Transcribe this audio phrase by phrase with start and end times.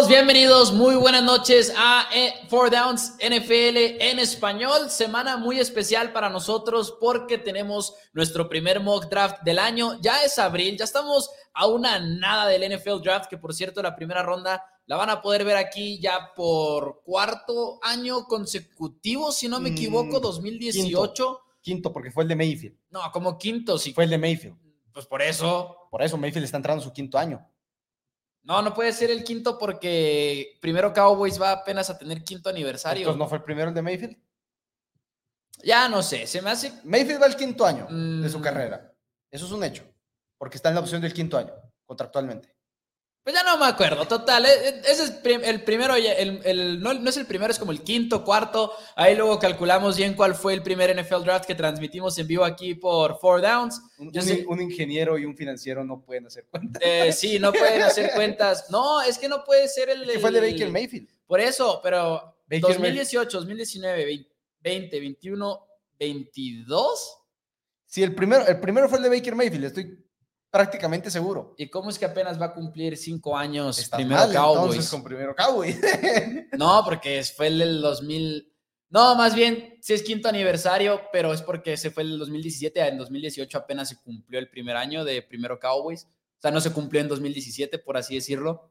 [0.00, 4.88] Todos, bienvenidos, muy buenas noches a eh, Four Downs NFL en español.
[4.88, 10.00] Semana muy especial para nosotros porque tenemos nuestro primer mock draft del año.
[10.00, 13.94] Ya es abril, ya estamos a una nada del NFL draft, que por cierto la
[13.94, 19.60] primera ronda la van a poder ver aquí ya por cuarto año consecutivo, si no
[19.60, 20.80] me equivoco, 2018.
[20.80, 22.78] Mm, Quinto, quinto, porque fue el de Mayfield.
[22.88, 23.92] No, como quinto, sí.
[23.92, 24.56] Fue el de Mayfield.
[24.94, 25.76] Pues por eso.
[25.90, 27.46] Por eso Mayfield está entrando en su quinto año.
[28.42, 33.02] No, no puede ser el quinto porque primero Cowboys va apenas a tener quinto aniversario.
[33.02, 34.16] Entonces, ¿no fue el primero el de Mayfield?
[35.62, 36.72] Ya no sé, se me hace.
[36.84, 37.86] Mayfield va al quinto año
[38.22, 38.42] de su Mm.
[38.42, 38.94] carrera.
[39.30, 39.84] Eso es un hecho.
[40.38, 41.52] Porque está en la opción del quinto año,
[41.84, 42.56] contractualmente.
[43.22, 44.46] Pues ya no me acuerdo, total.
[44.46, 45.12] e- e- Ese es
[45.44, 48.72] el primero, ya- el, el- no, no es el primero, es como el quinto, cuarto.
[48.96, 52.74] Ahí luego calculamos bien cuál fue el primer NFL draft que transmitimos en vivo aquí
[52.74, 53.80] por Four Downs.
[53.98, 56.80] Un, Yo un- sé- un ingeniero y un financiero no pueden hacer cuenta.
[56.82, 58.70] Eh, sí, no pueden hacer cuentas.
[58.70, 60.04] No, es que no puede ser el.
[60.10, 61.08] Que fue el de Baker Mayfield.
[61.26, 64.26] Por eso, pero Baker 2018, 2019,
[64.62, 65.66] 20, 21,
[65.98, 67.16] 22.
[67.86, 69.98] Sí, el primero, el primero fue el de Baker Mayfield, estoy
[70.50, 71.54] prácticamente seguro.
[71.56, 74.60] ¿Y cómo es que apenas va a cumplir cinco años Estás primero mal, Cowboys?
[74.70, 75.78] entonces con primero Cowboys.
[76.58, 78.52] No, porque fue el del 2000.
[78.90, 82.80] No, más bien, sí es quinto aniversario, pero es porque se fue el 2017.
[82.80, 86.04] En 2018 apenas se cumplió el primer año de primero Cowboys.
[86.04, 88.70] O sea, no se cumplió en 2017, por así decirlo.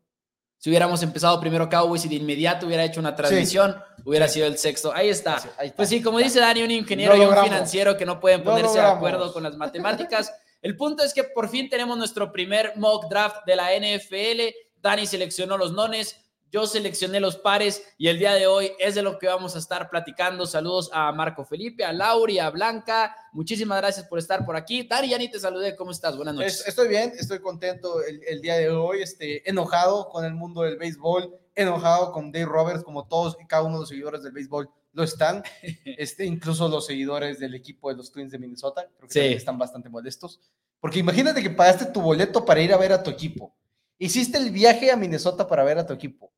[0.58, 4.58] Si hubiéramos empezado primero Cowboys y de inmediato hubiera hecho una transmisión, hubiera sido el
[4.58, 4.92] sexto.
[4.94, 5.36] Ahí está.
[5.58, 5.78] Ahí está.
[5.78, 7.50] Pues sí, como dice Dani, un ingeniero y un logramos.
[7.50, 10.34] financiero que no pueden ponerse de acuerdo con las matemáticas.
[10.62, 14.54] El punto es que por fin tenemos nuestro primer mock draft de la NFL.
[14.82, 16.16] Dani seleccionó los nones,
[16.52, 19.60] yo seleccioné los pares y el día de hoy es de lo que vamos a
[19.60, 20.46] estar platicando.
[20.48, 23.16] Saludos a Marco Felipe, a Lauri, a Blanca.
[23.34, 24.84] Muchísimas gracias por estar por aquí.
[24.84, 25.76] Dani, ya ni te saludé.
[25.76, 26.16] ¿Cómo estás?
[26.18, 26.62] Buenas noches.
[26.62, 30.64] Es- estoy bien, estoy contento el, el día de hoy, este, enojado con el mundo
[30.64, 34.32] del béisbol, enojado con Dave Roberts, como todos y cada uno de los seguidores del
[34.32, 35.44] béisbol lo están,
[35.86, 39.34] este, incluso los seguidores del equipo de los Twins de Minnesota, creo que Sí.
[39.36, 40.40] están bastante molestos,
[40.80, 43.56] porque imagínate que pagaste tu boleto para ir a ver a tu equipo,
[43.98, 46.32] hiciste el viaje a Minnesota para ver a tu equipo,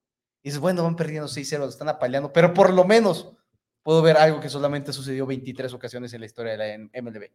[0.43, 3.31] y dices, bueno, van perdiendo 6-0, lo están apaleando, pero por lo menos
[3.83, 6.57] puedo ver algo que solamente sucedió 23 ocasiones en la historia de
[6.93, 7.29] la MLB.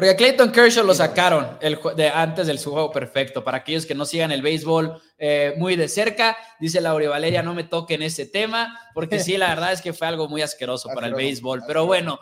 [0.00, 3.44] Porque a Clayton Kershaw lo sacaron el, jue- de, antes del su juego perfecto.
[3.44, 7.52] Para aquellos que no sigan el béisbol eh, muy de cerca, dice Laura Valeria, no
[7.52, 11.06] me toquen ese tema, porque sí, la verdad es que fue algo muy asqueroso para
[11.08, 11.64] el béisbol.
[11.66, 12.18] Pero bueno,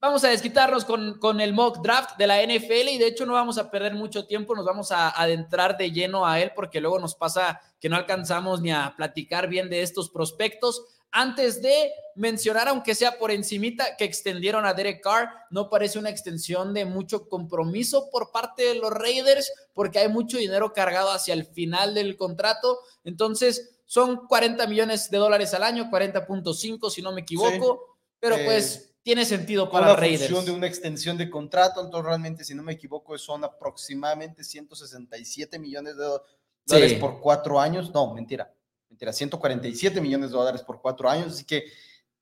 [0.00, 3.32] vamos a desquitarnos con, con el mock draft de la NFL y de hecho no
[3.32, 7.00] vamos a perder mucho tiempo, nos vamos a adentrar de lleno a él porque luego
[7.00, 10.84] nos pasa que no alcanzamos ni a platicar bien de estos prospectos.
[11.10, 16.10] Antes de mencionar, aunque sea por encimita, que extendieron a Derek Carr, no parece una
[16.10, 21.34] extensión de mucho compromiso por parte de los Raiders, porque hay mucho dinero cargado hacia
[21.34, 22.80] el final del contrato.
[23.04, 28.44] Entonces, son 40 millones de dólares al año, 40.5 si no me equivoco, pero Eh,
[28.44, 30.24] pues tiene sentido para una Raiders.
[30.30, 35.58] función de una extensión de contrato, entonces realmente, si no me equivoco, son aproximadamente 167
[35.58, 36.74] millones de Sí.
[36.74, 37.90] dólares por cuatro años.
[37.94, 38.52] No, mentira,
[38.98, 41.66] mentira, 147 millones de dólares por cuatro años, así que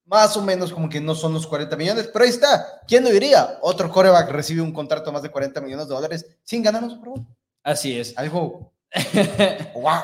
[0.04, 2.82] más o menos como que no son los 40 millones, pero ahí está.
[2.86, 3.58] ¿Quién lo diría?
[3.62, 6.90] Otro coreback recibe un contrato de más de 40 millones de dólares sin ganar un
[6.90, 7.26] Super Bowl.
[7.62, 8.16] Así es.
[8.16, 8.72] Algo,
[9.74, 10.02] wow,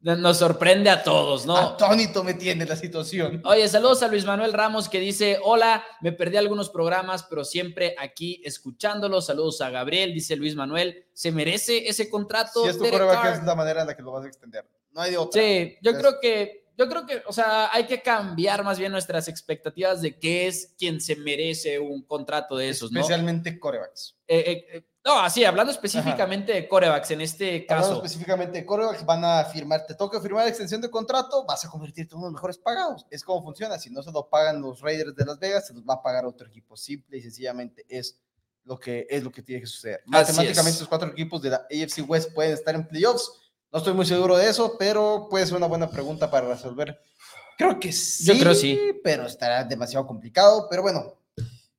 [0.00, 1.56] Nos sorprende a todos, ¿no?
[1.56, 3.40] atónito me tiene la situación.
[3.44, 7.94] Oye, saludos a Luis Manuel Ramos que dice, hola, me perdí algunos programas, pero siempre
[7.98, 9.26] aquí escuchándolos.
[9.26, 12.64] Saludos a Gabriel, dice Luis Manuel, ¿se merece ese contrato?
[12.64, 13.32] Si es tu Carr?
[13.32, 14.66] es la manera en la que lo vas a extender.
[14.92, 15.40] No hay de otra.
[15.40, 19.28] Sí, yo creo que, yo creo que, o sea, hay que cambiar más bien nuestras
[19.28, 23.00] expectativas de qué es quien se merece un contrato de esos, ¿no?
[23.00, 24.16] Especialmente corebacks.
[24.26, 28.04] Eh, eh, eh, no, así, hablando específicamente de corebacks en este Hablando caso.
[28.04, 31.70] específicamente de corebacks, van a firmar, te toca firmar la extensión de contrato, vas a
[31.70, 33.06] convertirte en uno de los mejores pagados.
[33.10, 33.78] Es como funciona.
[33.78, 36.26] Si no se lo pagan los Raiders de Las Vegas, se los va a pagar
[36.26, 36.76] otro equipo.
[36.76, 38.20] Simple y sencillamente es
[38.64, 40.02] lo que es lo que tiene que suceder.
[40.04, 43.39] Matemáticamente, los cuatro equipos de la AFC West pueden estar en playoffs.
[43.72, 47.00] No estoy muy seguro de eso, pero puede ser una buena pregunta para resolver.
[47.56, 48.24] Creo que sí.
[48.24, 48.78] Yo creo sí.
[49.04, 50.66] Pero estará demasiado complicado.
[50.68, 51.20] Pero bueno,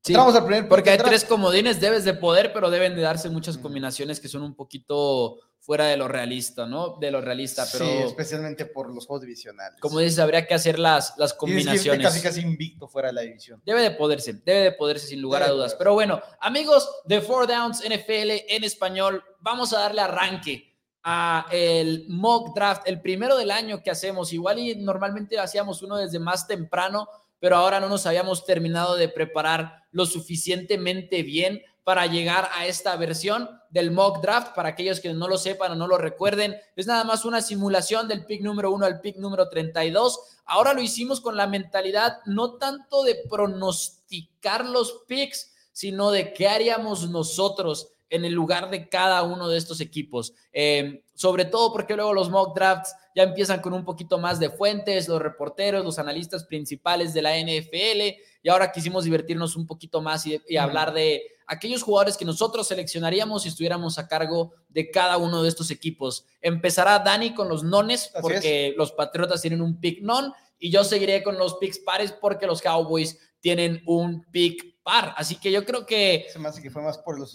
[0.04, 3.30] Sí, entramos al primer porque hay tres comodines, debes de poder, pero deben de darse
[3.30, 6.98] muchas combinaciones que son un poquito fuera de lo realista, ¿no?
[7.00, 9.80] De lo realista, pero Sí, especialmente por los juegos divisionales.
[9.80, 12.04] como dices, habría que hacer las, las que combinaciones.
[12.04, 13.62] casi casi invicto fuera de la división.
[13.64, 15.76] Debe de poderse, debe de poderse sin lugar Debe a dudas.
[15.76, 20.71] Pero bueno, amigos de Four Downs NFL en español, vamos a darle arranque
[21.04, 24.34] a el mock draft, el primero del año que hacemos.
[24.34, 27.08] Igual y normalmente hacíamos uno desde más temprano,
[27.40, 32.96] pero ahora no nos habíamos terminado de preparar lo suficientemente bien para llegar a esta
[32.96, 34.54] versión del mock draft.
[34.54, 38.08] Para aquellos que no lo sepan o no lo recuerden, es nada más una simulación
[38.08, 40.20] del pick número 1 al pick número 32.
[40.46, 46.48] Ahora lo hicimos con la mentalidad no tanto de pronosticar los picks, sino de qué
[46.48, 50.34] haríamos nosotros en el lugar de cada uno de estos equipos.
[50.54, 54.50] Eh, sobre todo porque luego los mock drafts ya empiezan con un poquito más de
[54.50, 60.02] fuentes, los reporteros, los analistas principales de la NFL, y ahora quisimos divertirnos un poquito
[60.02, 65.18] más y, hablar de aquellos jugadores que nosotros seleccionaríamos si estuviéramos a cargo de cada
[65.18, 66.26] uno de estos equipos.
[66.42, 71.24] Empezará Dani con los nones, porque los Patriotas tienen un pick non, y yo seguiré
[71.24, 75.14] con los picks pares porque los Cowboys tienen un pick par.
[75.18, 76.28] Así que yo creo que...
[76.32, 77.34] Se me hace que fue más por los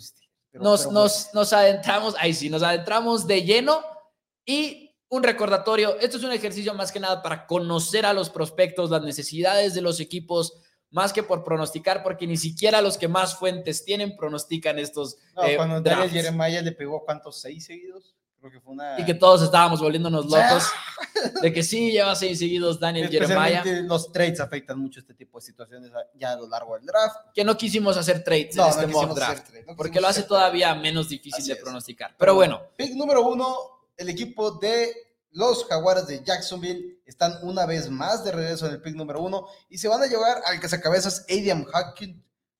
[0.60, 3.82] nos, nos, nos adentramos, ahí sí, nos adentramos de lleno
[4.44, 8.90] y un recordatorio, esto es un ejercicio más que nada para conocer a los prospectos,
[8.90, 10.60] las necesidades de los equipos,
[10.90, 15.16] más que por pronosticar, porque ni siquiera los que más fuentes tienen pronostican estos.
[15.34, 18.15] No, eh, cuando Daniel Jeremiah le pegó cuántos seis seguidos.
[18.40, 19.00] Creo que fue una...
[19.00, 20.64] Y que todos estábamos volviéndonos locos
[21.42, 23.64] de que sí lleva seis seguidos Daniel Jeremiah.
[23.82, 27.16] Los trades afectan mucho este tipo de situaciones ya a lo largo del draft.
[27.34, 31.44] Que no quisimos hacer trades en este mock draft, porque lo hace todavía menos difícil
[31.46, 32.14] de pronosticar.
[32.18, 32.60] Pero bueno.
[32.76, 33.56] Pick número uno,
[33.96, 34.94] el equipo de
[35.32, 39.46] los Jaguares de Jacksonville están una vez más de regreso en el pick número uno
[39.68, 41.66] y se van a llevar al cazacabezas Adiam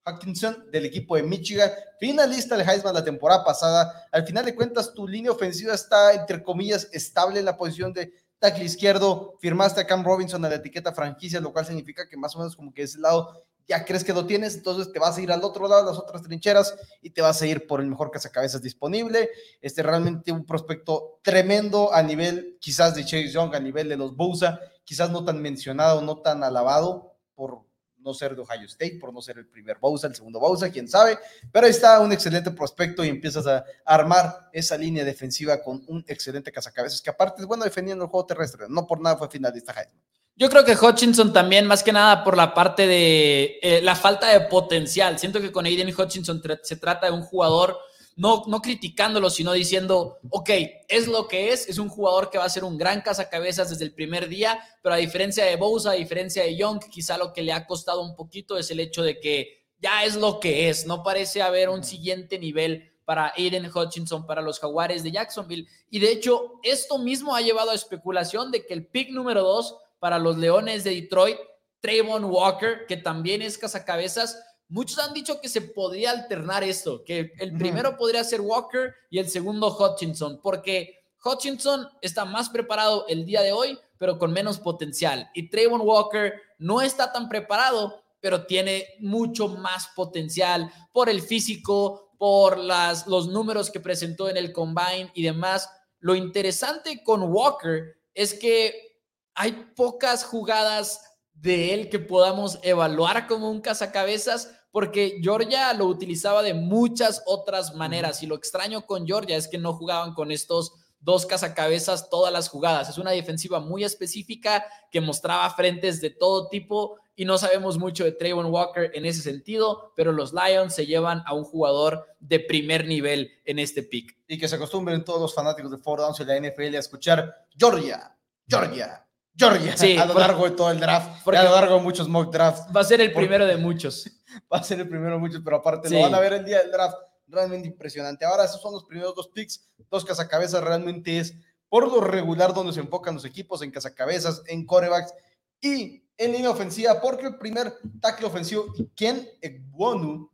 [0.07, 4.07] Hutchinson del equipo de Michigan, finalista del Heisman la temporada pasada.
[4.13, 8.13] Al final de cuentas, tu línea ofensiva está, entre comillas, estable en la posición de
[8.39, 9.37] tackle izquierdo.
[9.41, 12.55] Firmaste a Cam Robinson a la etiqueta franquicia, lo cual significa que más o menos
[12.55, 15.43] como que ese lado ya crees que lo tienes, entonces te vas a ir al
[15.43, 19.29] otro lado, las otras trincheras, y te vas a ir por el mejor cazacabezas disponible.
[19.61, 24.15] Este realmente un prospecto tremendo a nivel quizás de Chase Young, a nivel de los
[24.15, 27.66] Bosa, quizás no tan mencionado, no tan alabado por
[28.07, 30.89] no ser de Ohio State, por no ser el primer Bosa, el segundo Bosa, quién
[30.89, 31.19] sabe,
[31.53, 36.51] pero está un excelente prospecto y empiezas a armar esa línea defensiva con un excelente
[36.53, 40.01] cazacabezas, que aparte es bueno defendiendo el juego terrestre, no por nada fue finalista Heisman.
[40.39, 44.29] Yo creo que Hutchinson también, más que nada por la parte de eh, la falta
[44.29, 45.19] de potencial.
[45.19, 47.79] Siento que con Aiden Hutchinson se trata de un jugador,
[48.17, 50.51] no, no criticándolo, sino diciendo, ok,
[50.89, 53.85] es lo que es, es un jugador que va a ser un gran cazacabezas desde
[53.85, 57.43] el primer día, pero a diferencia de Bosa, a diferencia de Young, quizá lo que
[57.43, 60.87] le ha costado un poquito es el hecho de que ya es lo que es,
[60.87, 65.69] no parece haber un siguiente nivel para Aiden Hutchinson, para los Jaguares de Jacksonville.
[65.91, 69.77] Y de hecho, esto mismo ha llevado a especulación de que el pick número dos
[70.01, 71.39] para los Leones de Detroit,
[71.81, 74.43] Trayvon Walker, que también es cazacabezas.
[74.69, 79.19] Muchos han dicho que se podría alternar esto, que el primero podría ser Walker y
[79.19, 84.59] el segundo Hutchinson, porque Hutchinson está más preparado el día de hoy, pero con menos
[84.59, 85.31] potencial.
[85.35, 92.15] Y Trayvon Walker no está tan preparado, pero tiene mucho más potencial por el físico,
[92.19, 95.71] por las, los números que presentó en el combine y demás.
[96.01, 99.01] Lo interesante con Walker es que
[99.35, 101.03] hay pocas jugadas
[101.35, 107.75] de él que podamos evaluar como un cazacabezas, porque Georgia lo utilizaba de muchas otras
[107.75, 108.23] maneras.
[108.23, 112.51] Y lo extraño con Georgia es que no jugaban con estos dos cazacabezas todas las
[112.51, 112.91] jugadas.
[112.91, 118.05] Es una defensiva muy específica que mostraba frentes de todo tipo y no sabemos mucho
[118.05, 122.41] de Trayvon Walker en ese sentido, pero los Lions se llevan a un jugador de
[122.41, 124.15] primer nivel en este pick.
[124.29, 127.47] Y que se acostumbren todos los fanáticos de Ford Downs y la NFL a escuchar
[127.57, 128.15] Georgia,
[128.47, 131.81] Georgia, Georgia sí, a lo largo de todo el draft, porque a lo largo de
[131.83, 132.75] muchos mock drafts.
[132.77, 134.11] Va a ser el primero de muchos.
[134.53, 136.59] Va a ser el primero de muchos, pero aparte lo van a ver el día
[136.61, 136.97] del draft.
[137.29, 138.25] Realmente impresionante.
[138.25, 140.63] Ahora, esos son los primeros dos picks, dos cazacabezas.
[140.63, 141.35] Realmente es
[141.69, 145.13] por lo regular donde se enfocan los equipos, en cazacabezas, en corebacks
[145.61, 150.31] y en línea ofensiva, porque el primer tackle ofensivo, Ken Ekwonu,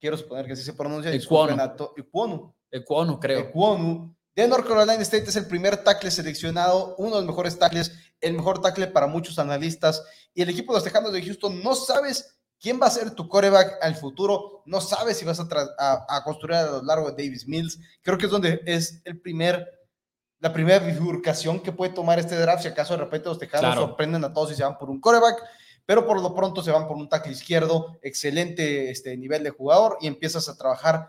[0.00, 1.12] quiero suponer que así se pronuncia,
[1.96, 2.52] Ekwonu.
[2.70, 3.40] Ekwonu, creo.
[3.40, 7.92] Ekwonu, de North Carolina State es el primer tackle seleccionado, uno de los mejores tackles
[8.22, 10.02] el mejor tackle para muchos analistas.
[10.32, 13.28] Y el equipo de los Tejanos de Houston no sabes quién va a ser tu
[13.28, 17.46] coreback al futuro, no sabes si vas a, a, construir a lo largo de Davis
[17.46, 17.80] Mills.
[18.02, 19.68] Creo que es donde es el primer,
[20.38, 22.62] la primera bifurcación que puede tomar este draft.
[22.62, 25.42] Si acaso de repente los Tejanos sorprenden a todos y se van por un coreback,
[25.84, 29.98] pero por lo pronto se van por un tackle izquierdo, excelente este nivel de jugador
[30.00, 31.08] y empiezas a trabajar.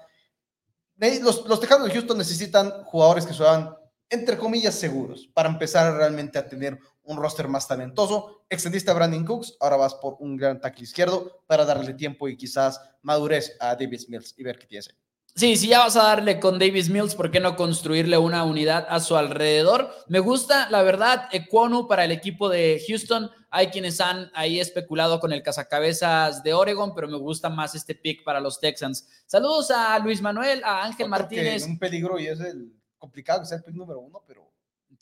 [0.97, 3.75] Los, los Tejanos de Houston necesitan jugadores que sean
[4.13, 8.45] entre comillas, seguros para empezar realmente a tener un roster más talentoso.
[8.49, 12.37] Extendiste a Brandon Cooks, ahora vas por un gran tackle izquierdo para darle tiempo y
[12.37, 14.87] quizás madurez a Davis Mills y ver qué tiene.
[15.35, 18.85] Sí, si ya vas a darle con Davis Mills, ¿por qué no construirle una unidad
[18.87, 19.89] a su alrededor?
[20.07, 23.31] Me gusta, la verdad, Equonu para el equipo de Houston.
[23.49, 27.95] Hay quienes han ahí especulado con el cazacabezas de Oregon, pero me gusta más este
[27.95, 29.07] pick para los Texans.
[29.25, 31.65] Saludos a Luis Manuel, a Ángel Martínez.
[31.65, 34.52] un peligro y es el complicado que sea el pick número uno, pero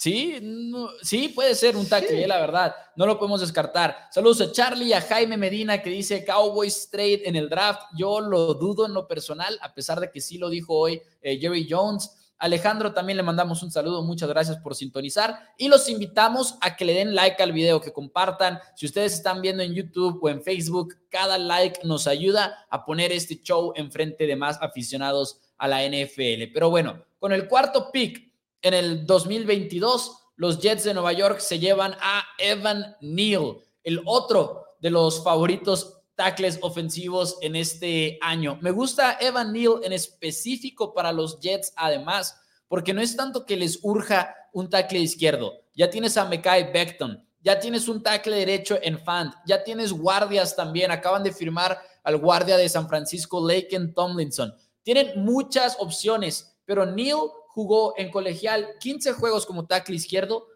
[0.01, 0.35] Sí,
[1.03, 2.75] sí, puede ser un tackle, la verdad.
[2.95, 4.07] No lo podemos descartar.
[4.09, 7.83] Saludos a Charlie, a Jaime Medina que dice Cowboys trade en el draft.
[7.95, 11.37] Yo lo dudo en lo personal, a pesar de que sí lo dijo hoy eh,
[11.39, 12.33] Jerry Jones.
[12.39, 16.85] Alejandro también le mandamos un saludo, muchas gracias por sintonizar y los invitamos a que
[16.85, 18.57] le den like al video, que compartan.
[18.75, 23.11] Si ustedes están viendo en YouTube o en Facebook, cada like nos ayuda a poner
[23.11, 26.51] este show enfrente de más aficionados a la NFL.
[26.51, 28.30] Pero bueno, con el cuarto pick
[28.61, 34.63] en el 2022, los Jets de Nueva York se llevan a Evan Neal, el otro
[34.79, 38.57] de los favoritos tackles ofensivos en este año.
[38.61, 43.57] Me gusta Evan Neal en específico para los Jets, además, porque no es tanto que
[43.57, 45.53] les urja un tackle izquierdo.
[45.73, 50.55] Ya tienes a Mekai Beckton, ya tienes un tackle derecho en Fant, ya tienes guardias
[50.55, 50.91] también.
[50.91, 54.53] Acaban de firmar al guardia de San Francisco, Laken Tomlinson.
[54.83, 60.47] Tienen muchas opciones, pero Neal jugó en colegial 15 juegos como tackle izquierdo,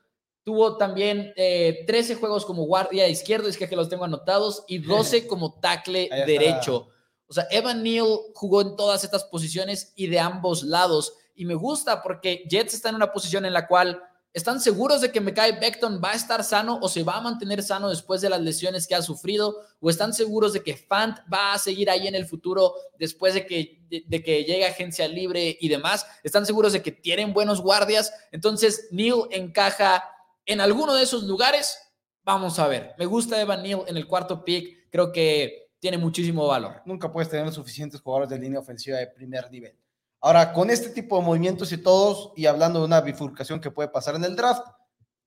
[0.43, 4.77] tuvo también 13 eh, juegos como guardia izquierdo, es que, que los tengo anotados, y
[4.79, 6.87] 12 como tackle derecho.
[7.27, 11.13] O sea, Evan Neal jugó en todas estas posiciones y de ambos lados.
[11.33, 14.01] Y me gusta porque Jets está en una posición en la cual
[14.35, 17.63] ¿Están seguros de que Mekai Beckton va a estar sano o se va a mantener
[17.63, 19.61] sano después de las lesiones que ha sufrido?
[19.79, 23.45] ¿O están seguros de que Fant va a seguir ahí en el futuro después de
[23.45, 26.05] que, de, que llegue agencia libre y demás?
[26.21, 28.13] ¿Están seguros de que tienen buenos guardias?
[28.33, 30.03] Entonces, Neil encaja
[30.45, 31.79] en alguno de esos lugares.
[32.25, 32.93] Vamos a ver.
[32.97, 34.89] Me gusta Evan Neal en el cuarto pick.
[34.89, 36.81] Creo que tiene muchísimo valor.
[36.85, 39.79] Nunca puedes tener suficientes jugadores de línea ofensiva de primer nivel.
[40.25, 43.89] Ahora, con este tipo de movimientos y todos, y hablando de una bifurcación que puede
[43.89, 44.65] pasar en el draft,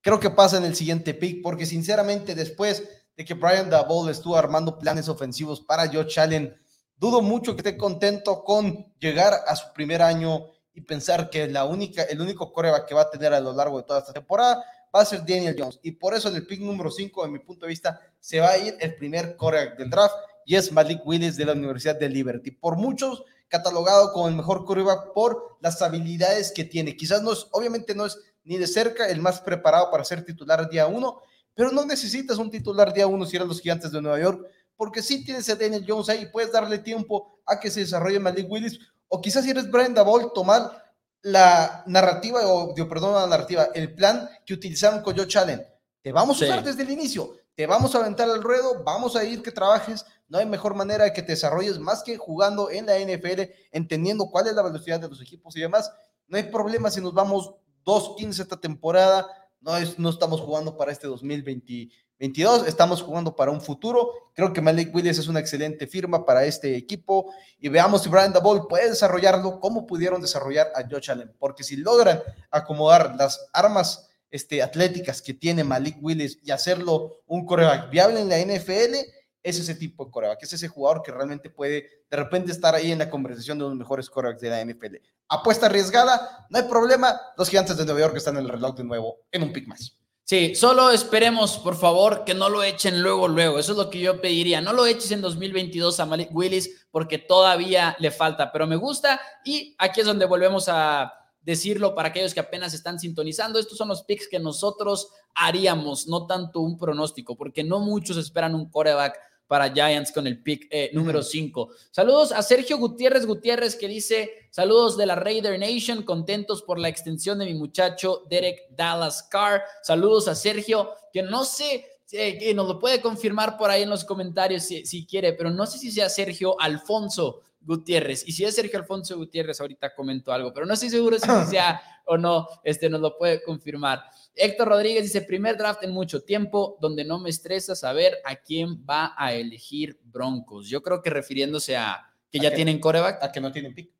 [0.01, 2.83] creo que pasa en el siguiente pick, porque sinceramente después
[3.15, 6.53] de que Brian Dabol estuvo armando planes ofensivos para Josh Allen,
[6.97, 11.63] dudo mucho que esté contento con llegar a su primer año y pensar que la
[11.63, 14.61] única, el único coreback que va a tener a lo largo de toda esta temporada
[14.93, 15.79] va a ser Daniel Jones.
[15.81, 18.49] Y por eso en el pick número 5, en mi punto de vista, se va
[18.49, 20.15] a ir el primer coreback del draft
[20.45, 22.51] y es Malik Willis de la Universidad de Liberty.
[22.51, 26.95] Por muchos catalogado como el mejor quarterback por las habilidades que tiene.
[26.95, 30.69] Quizás no es, obviamente no es ni de cerca el más preparado para ser titular
[30.69, 31.21] día uno,
[31.53, 35.01] pero no necesitas un titular día uno si eres los gigantes de Nueva York, porque
[35.01, 38.79] sí tienes a Daniel Jones ahí, puedes darle tiempo a que se desarrolle Malik Willis,
[39.09, 44.29] o quizás si eres Brian Dabol, tomar la narrativa, o perdón, la narrativa, el plan
[44.45, 45.65] que utilizaron con Joe Allen.
[46.01, 49.23] Te vamos a usar desde el inicio, te vamos a aventar al ruedo, vamos a
[49.25, 52.85] ir que trabajes, no hay mejor manera de que te desarrolles más que jugando en
[52.85, 55.91] la NFL, entendiendo cuál es la velocidad de los equipos y demás.
[56.27, 57.51] No hay problema si nos vamos
[57.85, 59.27] 2-15 esta temporada.
[59.59, 64.11] No, es, no estamos jugando para este 2022, estamos jugando para un futuro.
[64.33, 68.31] Creo que Malik Willis es una excelente firma para este equipo y veamos si Brian
[68.31, 72.21] Dabol puede desarrollarlo como pudieron desarrollar a Josh Allen, porque si logran
[72.51, 78.29] acomodar las armas este, atléticas que tiene Malik Willis y hacerlo un coreback viable en
[78.29, 78.95] la NFL,
[79.41, 82.91] es ese tipo de coreback, es ese jugador que realmente puede de repente estar ahí
[82.91, 84.95] en la conversación de los mejores corebacks de la NFL.
[85.29, 88.83] Apuesta arriesgada, no hay problema, los gigantes de Nueva York están en el reloj de
[88.83, 89.99] nuevo en un pick más.
[90.29, 93.57] Sí, solo esperemos, por favor, que no lo echen luego, luego.
[93.57, 94.61] Eso es lo que yo pediría.
[94.61, 99.19] No lo eches en 2022 a Malik Willis porque todavía le falta, pero me gusta
[99.43, 103.57] y aquí es donde volvemos a decirlo para aquellos que apenas están sintonizando.
[103.57, 108.53] Estos son los picks que nosotros haríamos, no tanto un pronóstico, porque no muchos esperan
[108.53, 109.17] un coreback
[109.49, 111.69] para Giants con el pick eh, número 5.
[111.89, 116.87] Saludos a Sergio Gutiérrez Gutiérrez que dice, saludos de la Raider Nation, contentos por la
[116.87, 119.63] extensión de mi muchacho Derek Dallas Carr.
[119.81, 123.89] Saludos a Sergio, que no sé, eh, que nos lo puede confirmar por ahí en
[123.89, 128.27] los comentarios si, si quiere, pero no sé si sea Sergio Alfonso Gutiérrez.
[128.27, 131.81] Y si es Sergio Alfonso Gutiérrez, ahorita comento algo, pero no estoy seguro si sea
[132.05, 134.03] o no, este nos lo puede confirmar.
[134.39, 138.85] Héctor Rodríguez dice, primer draft en mucho tiempo, donde no me estresa saber a quién
[138.89, 140.67] va a elegir Broncos.
[140.69, 143.21] Yo creo que refiriéndose a que ya tienen coreback.
[143.21, 143.91] A que no tienen pick.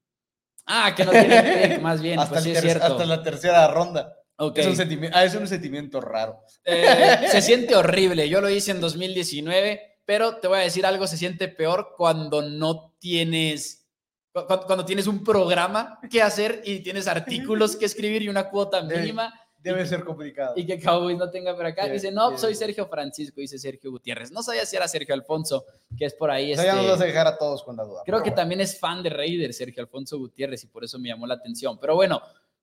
[0.66, 2.20] Ah, que no tienen pick, más bien.
[2.20, 4.16] hasta, pues hasta la tercera ronda.
[4.56, 6.40] Es, un sentimiento, ah, es un sentimiento raro.
[6.64, 8.30] Eh, se siente horrible.
[8.30, 12.42] Yo lo hice en 2019, pero te voy a decir algo, se siente peor cuando
[12.42, 13.86] no tienes,
[14.32, 19.34] cuando, tienes un programa que hacer y tienes artículos que escribir y una cuota mínima
[19.62, 20.54] Debe ser complicado.
[20.56, 21.84] Y que Cowboys no tenga por acá.
[21.84, 22.40] Bien, dice, no, bien.
[22.40, 24.32] soy Sergio Francisco, dice Sergio Gutiérrez.
[24.32, 25.66] No sabía si era Sergio Alfonso,
[25.98, 26.54] que es por ahí.
[26.54, 28.04] O sea, ya este, nos vas a dejar a todos con la duda.
[28.06, 28.36] Creo que bueno.
[28.36, 31.78] también es fan de Raiders, Sergio Alfonso Gutiérrez, y por eso me llamó la atención.
[31.78, 32.22] Pero bueno,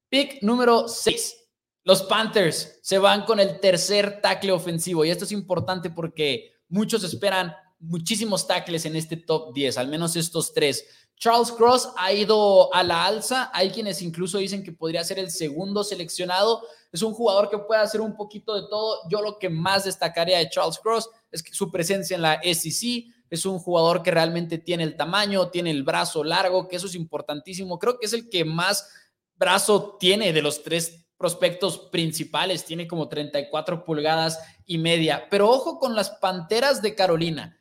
[0.09, 1.45] pick número 6.
[1.85, 5.05] Los Panthers se van con el tercer tackle ofensivo.
[5.05, 10.17] Y esto es importante porque muchos esperan muchísimos tackles en este top 10, al menos
[10.17, 11.06] estos tres.
[11.19, 13.51] Charles Cross ha ido a la alza.
[13.55, 16.63] Hay quienes incluso dicen que podría ser el segundo seleccionado.
[16.93, 19.01] Es un jugador que puede hacer un poquito de todo.
[19.09, 23.07] Yo lo que más destacaría de Charles Cross es que su presencia en la SEC.
[23.29, 26.95] Es un jugador que realmente tiene el tamaño, tiene el brazo largo, que eso es
[26.95, 27.79] importantísimo.
[27.79, 28.89] Creo que es el que más
[29.35, 32.65] brazo tiene de los tres prospectos principales.
[32.65, 35.29] Tiene como 34 pulgadas y media.
[35.31, 37.59] Pero ojo con las Panteras de Carolina,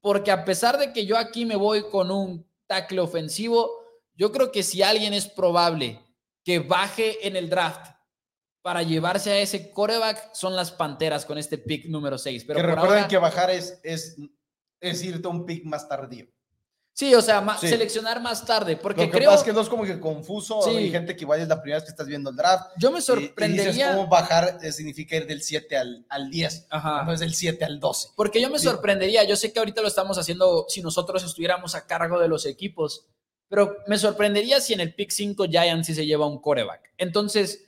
[0.00, 3.70] porque a pesar de que yo aquí me voy con un tackle ofensivo,
[4.14, 6.00] yo creo que si alguien es probable
[6.44, 7.90] que baje en el draft
[8.62, 12.44] para llevarse a ese coreback, son las Panteras con este pick número 6.
[12.44, 14.16] Pero que recuerden ahora- que bajar es, es,
[14.80, 16.26] es irte a un pick más tardío.
[16.98, 17.68] Sí, o sea, Sí.
[17.68, 20.60] seleccionar más tarde, porque Lo que creo, pasa es que no es como que confuso.
[20.62, 20.70] Sí.
[20.70, 22.72] Hay gente que igual es la primera vez que estás viendo el draft.
[22.76, 23.94] yo me y- Y, dices sorprendería.
[23.94, 26.66] cómo bajar eh, significa ir del 7 al, al 10.
[26.70, 27.04] Ajá.
[27.04, 28.08] No es del 7 al 12.
[28.16, 28.64] Porque yo me Sí.
[28.64, 32.46] sorprendería, yo sé que ahorita lo estamos haciendo si nosotros estuviéramos a cargo de los
[32.46, 33.06] equipos,
[33.48, 36.94] pero me sorprendería si en el pick 5 Giants sí se lleva un coreback.
[36.98, 37.64] Entonces,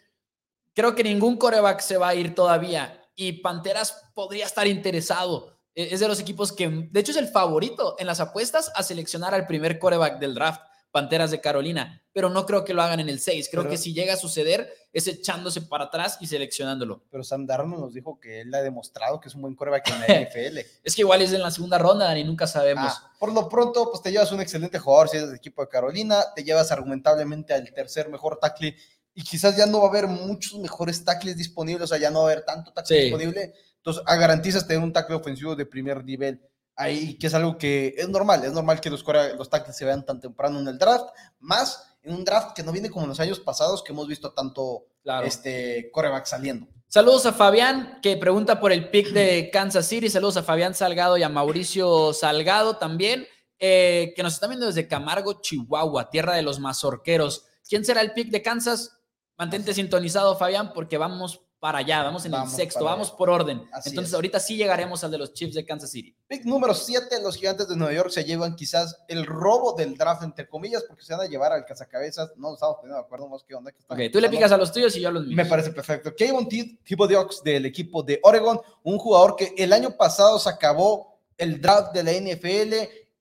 [0.74, 5.56] creo que ningún coreback se va a ir todavía y Panteras podría estar interesado.
[5.74, 8.82] E- Es de los equipos que, de hecho, es el favorito en las apuestas a
[8.82, 10.62] seleccionar al primer coreback del draft,
[10.92, 13.46] Panteras de Carolina, pero no creo que lo hagan en el 6.
[13.48, 17.04] Creo Pero- que si llega a suceder es echándose para atrás y seleccionándolo.
[17.12, 20.00] Pero Sam Darnold nos dijo que él ha demostrado que es un buen coreback en
[20.00, 20.58] la NFL.
[20.82, 22.92] Es que igual es en la segunda ronda, Dani, nunca sabemos.
[22.92, 25.68] Ah, por lo pronto, pues te llevas un excelente jugador si eres del equipo de
[25.68, 28.74] Carolina, te llevas argumentablemente al tercer mejor tackle
[29.14, 32.22] y quizás ya no va a haber muchos mejores tackles disponibles, o sea, ya no
[32.22, 33.02] va a haber tanto tackle Sí.
[33.04, 33.54] disponible.
[33.80, 36.40] Entonces, ah, garantizas tener un tackle ofensivo de primer nivel
[36.76, 39.04] ahí, que es algo que es normal, es normal que los,
[39.36, 42.72] los tackles se vean tan temprano en el draft, más en un draft que no
[42.72, 45.26] viene como en los años pasados que hemos visto tanto Claro.
[45.26, 46.66] este coreback saliendo.
[46.86, 50.10] Saludos a Fabián, que pregunta por el pick de Kansas City.
[50.10, 53.26] Saludos a Fabián Salgado y a Mauricio Salgado también,
[53.58, 57.46] eh, que nos están viendo desde Camargo, Chihuahua, tierra de los mazorqueros.
[57.68, 58.98] ¿Quién será el pick de Kansas?
[59.38, 63.62] Mantente sintonizado, Fabián, porque vamos para allá, vamos en Vamos el sexto, vamos por orden.
[63.70, 64.14] Así Entonces, es.
[64.14, 66.16] ahorita sí llegaremos al de los Chiefs de Kansas City.
[66.26, 70.22] Pick número 7, los gigantes de Nueva York se llevan quizás el robo del draft,
[70.22, 72.30] entre comillas, porque se van a llevar al cazacabezas.
[72.36, 73.70] No estamos poniendo de acuerdo más que onda.
[73.72, 75.36] Que Ok, tú le picas a los tuyos y yo a los míos.
[75.36, 76.14] Me parece perfecto.
[76.16, 81.60] Kayvon Thibodeaux del equipo de Oregon, un jugador que el año pasado se acabó el
[81.60, 82.74] draft de la NFL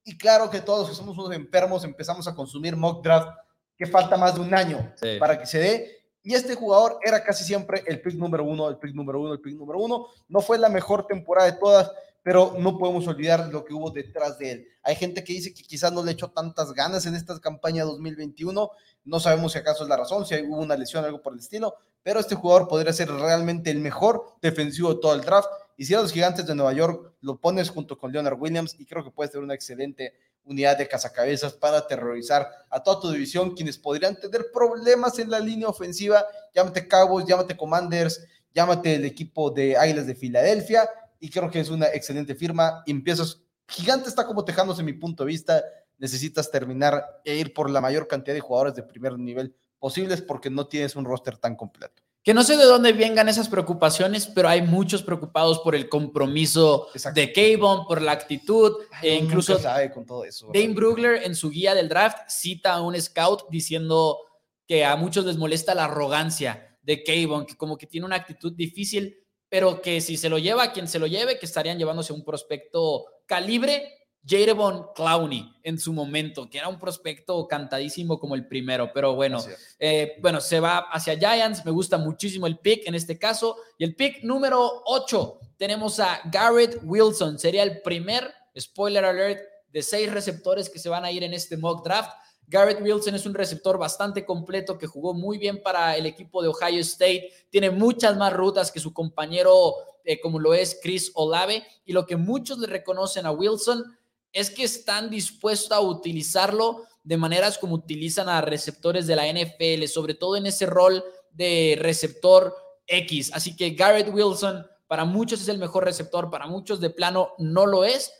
[0.05, 3.37] y claro que todos que somos unos enfermos empezamos a consumir mock draft
[3.77, 5.17] que falta más de un año Sí.
[5.19, 5.98] para que se dé.
[6.23, 9.39] Y este jugador era casi siempre el pick número uno, el pick número uno, el
[9.39, 10.07] pick número uno.
[10.27, 11.91] No fue la mejor temporada de todas,
[12.23, 14.67] pero no podemos olvidar lo que hubo detrás de él.
[14.83, 18.69] Hay gente que dice que quizás no le echó tantas ganas en esta campaña 2021.
[19.05, 21.75] No sabemos si acaso es la razón, si hubo una lesión algo por el estilo,
[22.03, 25.49] pero este jugador podría ser realmente el mejor defensivo de todo el draft.
[25.77, 28.85] Y si a los gigantes de Nueva York lo pones junto con Leonard Williams, y
[28.85, 30.13] creo que puede ser una excelente
[30.49, 35.39] unidad de cazacabezas para aterrorizar a toda tu división, quienes podrían tener problemas en la
[35.39, 36.25] línea ofensiva.
[36.53, 38.21] Llámate Cowboys, llámate Commanders,
[38.53, 42.83] llámate el equipo de Águilas de Filadelfia, y creo que es una excelente firma.
[42.85, 45.63] Empiezas, Gigante está como tejándose mi punto de vista.
[45.97, 50.49] Necesitas terminar e ir por la mayor cantidad de jugadores de primer nivel posibles porque
[50.49, 52.01] no tienes un roster tan completo.
[52.29, 56.89] Que no sé de dónde vengan esas preocupaciones, pero hay muchos preocupados por el compromiso
[56.93, 57.19] Exacto.
[57.19, 60.51] de Kayvon, por la actitud, e Uno incluso sabe con todo eso.
[60.53, 64.19] Dane Brugler en su guía del draft cita a un scout diciendo
[64.67, 68.53] que a muchos les molesta la arrogancia de Kayvon, que como que tiene una actitud
[68.53, 69.17] difícil,
[69.49, 72.23] pero que si se lo lleva a quien se lo lleve, que estarían llevándose un
[72.23, 78.91] prospecto calibre Jarebon Clowney en su momento, que era un prospecto cantadísimo como el primero,
[78.93, 79.43] pero bueno,
[79.79, 83.83] eh, bueno, se va hacia Giants, me gusta muchísimo el pick en este caso, y
[83.83, 90.11] el pick número 8 tenemos a Garrett Wilson, sería el primer, spoiler alert, de seis
[90.11, 92.11] receptores que se van a ir en este mock draft.
[92.47, 96.47] Garrett Wilson es un receptor bastante completo que jugó muy bien para el equipo de
[96.47, 101.63] Ohio State, tiene muchas más rutas que su compañero eh, como lo es Chris Olave,
[101.85, 103.85] y lo que muchos le reconocen a Wilson
[104.33, 109.85] es que están dispuestos a utilizarlo de maneras como utilizan a receptores de la NFL,
[109.87, 113.31] sobre todo en ese rol de receptor X.
[113.33, 117.67] Así que Garrett Wilson para muchos es el mejor receptor, para muchos de plano no
[117.67, 118.11] lo es,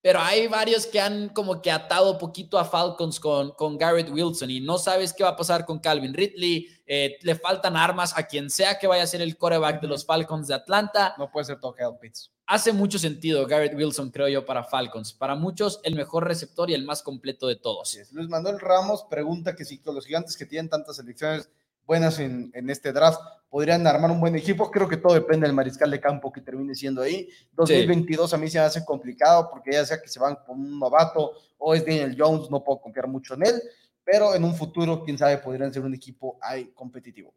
[0.00, 4.48] pero hay varios que han como que atado poquito a Falcons con, con Garrett Wilson
[4.48, 8.28] y no sabes qué va a pasar con Calvin Ridley, eh, le faltan armas a
[8.28, 11.14] quien sea que vaya a ser el quarterback de los Falcons de Atlanta.
[11.18, 12.33] No puede ser Kyle Pitts.
[12.46, 15.14] Hace mucho sentido Garrett Wilson, creo yo, para Falcons.
[15.14, 17.98] Para muchos, el mejor receptor y el más completo de todos.
[18.12, 21.48] Luis Manuel Ramos pregunta que si con los gigantes que tienen tantas selecciones
[21.86, 24.70] buenas en, en, este draft, podrían armar un buen equipo.
[24.70, 27.28] Creo que todo depende del mariscal de campo que termine siendo ahí.
[27.52, 30.78] 2022 a mí se me hace complicado porque ya sea que se van con un
[30.78, 33.62] novato o es Daniel Jones, no puedo confiar mucho en él,
[34.04, 37.32] pero en un futuro, quién sabe, podrían ser un equipo ahí competitivo.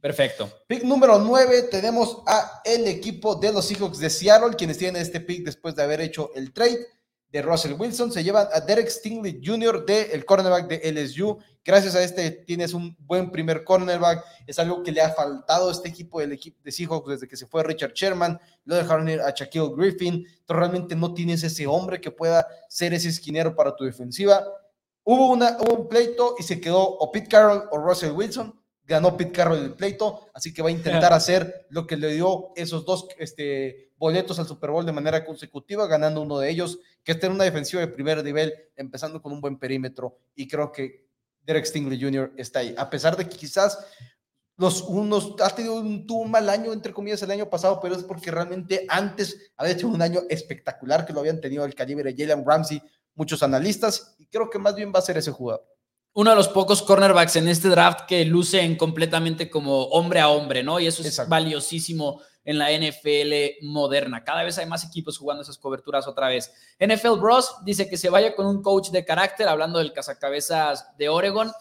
[0.00, 0.50] Perfecto.
[0.66, 5.20] Pick número 9, tenemos a el equipo de los Seahawks de Seattle, quienes tienen este
[5.20, 6.86] pick después de haber hecho el trade
[7.30, 8.12] de Russell Wilson.
[8.12, 9.84] Se llevan a Derek Stingley Jr.
[9.84, 11.38] del el cornerback de LSU.
[11.64, 14.24] Gracias a este tienes un buen primer cornerback.
[14.46, 17.36] Es algo que le ha faltado a este equipo del equipo de Seahawks desde que
[17.36, 18.38] se fue Richard Sherman.
[18.64, 20.26] Lo dejaron ir a Shaquille Griffin.
[20.44, 24.46] Tú realmente no tienes ese hombre que pueda ser ese esquinero para tu defensiva.
[25.02, 28.54] Hubo, una, hubo un pleito y se quedó o Pete Carroll o Russell Wilson
[28.86, 32.52] ganó Pete Carroll el pleito, así que va a intentar hacer lo que le dio
[32.54, 37.12] esos dos este, boletos al Super Bowl de manera consecutiva, ganando uno de ellos, que
[37.12, 41.06] es tener una defensiva de primer nivel, empezando con un buen perímetro, y creo que
[41.42, 42.32] Derek Stingley Jr.
[42.36, 43.78] está ahí, a pesar de que quizás
[44.56, 47.96] los unos ha tenido un, tuvo un mal año, entre comillas, el año pasado, pero
[47.96, 52.12] es porque realmente antes había hecho un año espectacular que lo habían tenido el calibre
[52.12, 52.80] de Jalen Ramsey,
[53.14, 55.75] muchos analistas, y creo que más bien va a ser ese jugador
[56.16, 60.62] uno de los pocos cornerbacks en este draft que lucen completamente como hombre a hombre,
[60.62, 60.80] ¿no?
[60.80, 64.24] Y eso es valiosísimo en la NFL moderna.
[64.24, 66.50] Cada vez hay más equipos jugando esas coberturas otra vez.
[66.80, 71.10] NFL Bros dice que se vaya con un coach de carácter, hablando del cazacabezas de
[71.10, 71.52] Oregon.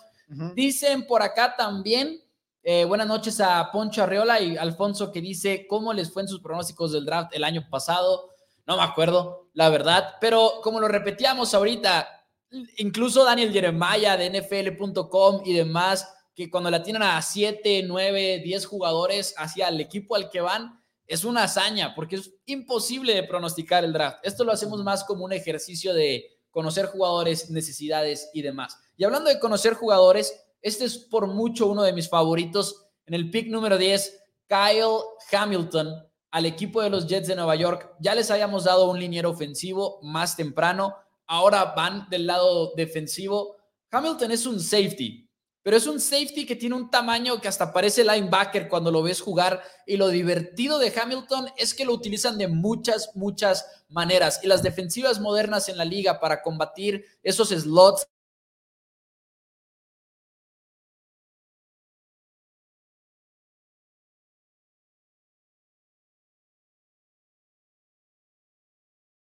[0.55, 2.23] Dicen por acá también,
[2.63, 6.39] eh, buenas noches a Poncho Arreola y Alfonso que dice cómo les fue en sus
[6.39, 8.29] pronósticos del draft el año pasado.
[8.65, 12.14] No me acuerdo, la verdad, pero como lo repetíamos ahorita,
[12.77, 18.65] incluso Daniel Jeremiah de NFL.com y demás, que cuando la tienen a 7, 9, 10
[18.65, 23.83] jugadores hacia el equipo al que van, es una hazaña, porque es imposible de pronosticar
[23.83, 24.19] el draft.
[24.23, 28.77] Esto lo hacemos más como un ejercicio de conocer jugadores, necesidades y demás.
[28.97, 32.87] Y hablando de conocer jugadores, este es por mucho uno de mis favoritos.
[33.05, 35.89] En el pick número 10, Kyle Hamilton
[36.31, 37.95] al equipo de los Jets de Nueva York.
[38.01, 40.95] Ya les habíamos dado un liniero ofensivo más temprano
[41.27, 43.55] ahora van del lado defensivo.
[43.91, 45.29] Hamilton es un safety,
[45.63, 49.21] pero es un safety que tiene un tamaño que hasta parece linebacker cuando lo ves
[49.21, 49.63] jugar.
[49.85, 54.39] Y lo divertido de Hamilton es que lo utilizan de muchas, muchas maneras.
[54.43, 58.07] Y las defensivas modernas en la liga para combatir esos slots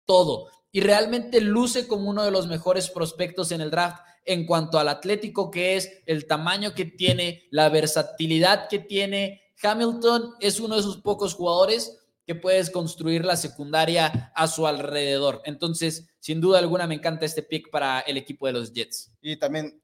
[0.05, 4.77] todo y realmente luce como uno de los mejores prospectos en el draft en cuanto
[4.79, 9.41] al atlético que es, el tamaño que tiene, la versatilidad que tiene.
[9.61, 15.41] Hamilton es uno de esos pocos jugadores que puedes construir la secundaria a su alrededor.
[15.45, 19.11] Entonces, sin duda alguna, me encanta este pick para el equipo de los Jets.
[19.19, 19.81] Y también,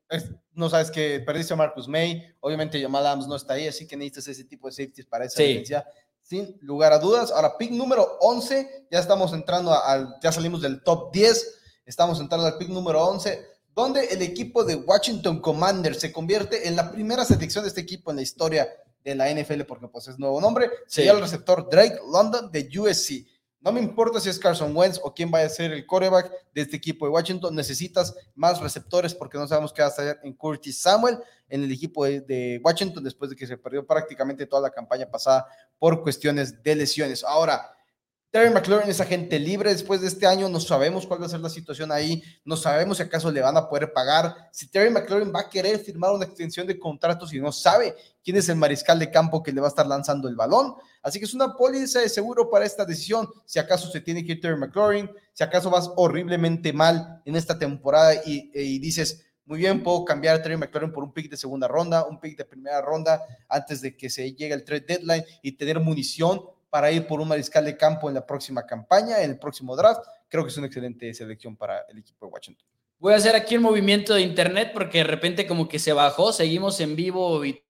[0.53, 3.97] no sabes que perdiste a Marcus May, obviamente Jamal Adams no está ahí, así que
[3.97, 5.63] necesitas ese tipo de safeties para esa sí
[6.25, 7.31] sin lugar a dudas.
[7.31, 12.47] Ahora, pick número 11, ya estamos entrando al, ya salimos del top 10, estamos entrando
[12.47, 17.23] al pick número 11, donde el equipo de Washington Commanders se convierte en la primera
[17.25, 18.67] selección de este equipo en la historia
[19.03, 23.27] de la NFL, porque pues es nuevo nombre, sería el receptor Drake London de USC.
[23.65, 26.61] No me importa si es Carson Wentz o quién vaya a ser el coreback de
[26.61, 27.55] este equipo de Washington.
[27.55, 31.17] Necesitas más receptores porque no sabemos qué va a hacer en Curtis Samuel
[31.49, 35.47] en el equipo de, Washington después de que se perdió prácticamente toda la campaña pasada
[35.79, 37.23] por cuestiones de lesiones.
[37.23, 37.71] Ahora,
[38.35, 39.71] Terry McLaurin es agente libre.
[39.71, 42.97] Después de este año, no sabemos cuál va a ser la situación ahí, no sabemos
[42.97, 46.25] si acaso le van a poder pagar, si Terry McLaurin va a querer firmar una
[46.25, 49.67] extensión de contrato si no sabe quién es el mariscal de campo que le va
[49.67, 50.75] a estar lanzando el balón.
[51.01, 54.33] Así que es una póliza de seguro para esta decisión, si acaso se tiene que
[54.33, 59.59] ir Terry McLaurin, si acaso vas horriblemente mal en esta temporada y, y dices, muy
[59.59, 62.43] bien, puedo cambiar a Terry McLaurin por un pick de segunda ronda, un pick de
[62.43, 66.41] primera ronda antes de que se llegue el trade deadline y tener munición
[66.75, 70.01] para ir por un mariscal de campo en la próxima campaña, en el próximo draft.
[70.27, 72.67] Creo que es una excelente selección para el equipo de Washington.
[72.99, 76.33] Voy a hacer aquí un movimiento de internet porque de repente como que se bajó,
[76.33, 77.63] seguimos en vivo y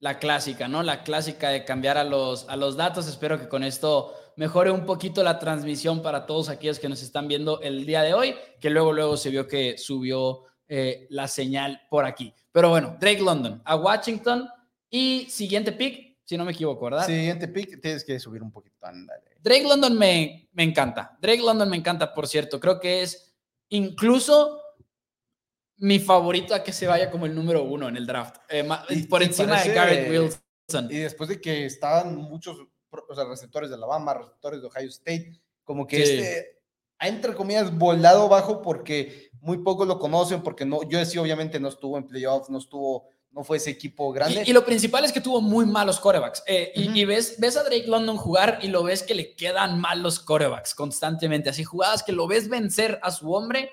[0.00, 0.82] la clásica, ¿no?
[0.82, 3.08] La clásica de cambiar a los, a los datos.
[3.08, 7.26] Espero que con esto mejore un poquito la transmisión para todos aquellos que nos están
[7.26, 11.82] viendo el día de hoy, que luego, luego se vio que subió eh, la señal
[11.90, 12.32] por aquí.
[12.52, 14.48] Pero bueno, Drake London a Washington.
[14.90, 17.04] Y siguiente pick, si no me equivoco, ¿verdad?
[17.04, 18.86] Siguiente pick, tienes que subir un poquito.
[18.86, 19.36] Ándale.
[19.40, 21.16] Drake London me, me encanta.
[21.20, 22.58] Drake London me encanta, por cierto.
[22.58, 23.34] Creo que es
[23.68, 24.57] incluso
[25.78, 28.36] mi favorito a que se vaya como el número uno en el draft.
[28.48, 30.88] Eh, Y- por y encima parece- de Garrett Wilson.
[30.90, 32.56] Y después de que estaban muchos
[32.90, 35.32] o sea, receptores de Alabama, receptores de Ohio State,
[35.64, 36.12] como que Sí.
[36.18, 36.58] este
[37.00, 41.60] ha entre comillas volado bajo porque muy pocos lo conocen, porque no, yo sí obviamente
[41.60, 44.42] no estuvo en playoffs, no estuvo, no fue ese equipo grande.
[44.44, 46.42] Y, y lo principal es que tuvo muy malos corebacks.
[46.46, 50.02] Eh, y ves, ves a Drake London jugar y lo ves que le quedan mal
[50.02, 51.50] los corebacks constantemente.
[51.50, 53.70] Así jugadas que lo ves vencer a su hombre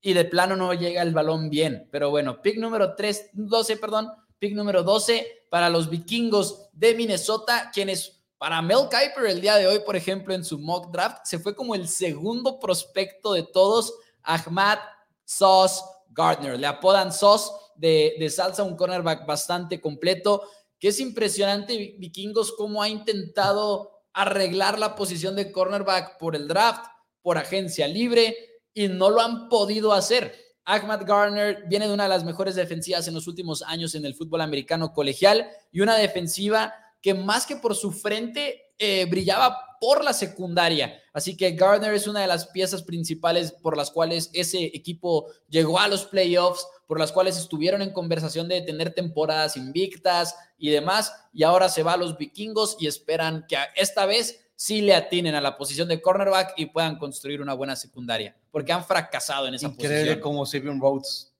[0.00, 1.88] y de plano no llega el balón bien.
[1.90, 7.70] Pero bueno, pick número 3, 12, perdón, pick número 12 para los vikingos de Minnesota,
[7.72, 11.38] quienes para Mel Kiper el día de hoy, por ejemplo, en su mock draft, se
[11.38, 14.78] fue como el segundo prospecto de todos, Ahmad
[15.24, 15.80] Sauce
[16.10, 16.58] Gardner.
[16.60, 20.42] Le apodan Sauce de, de salsa, un cornerback bastante completo,
[20.78, 26.46] que es impresionante, Vi- Vikingos, cómo ha intentado arreglar la posición de cornerback por el
[26.46, 26.84] draft,
[27.22, 28.36] por agencia libre,
[28.76, 30.34] y no lo han podido hacer.
[30.66, 34.14] Ahmad Garner viene de una de las mejores defensivas en los últimos años en el
[34.14, 40.04] fútbol americano colegial y una defensiva que más que por su frente eh, brillaba por
[40.04, 41.00] la secundaria.
[41.14, 45.78] Así que Gardner es una de las piezas principales por las cuales ese equipo llegó
[45.78, 51.14] a los playoffs, por las cuales estuvieron en conversación de tener temporadas invictas y demás.
[51.32, 55.34] Y ahora se va a los vikingos y esperan que esta vez sí le atinen
[55.34, 59.54] a la posición de cornerback y puedan construir una buena secundaria, porque han fracasado en
[59.54, 60.20] esa Increíble posición.
[60.20, 61.32] como Sabian Rhodes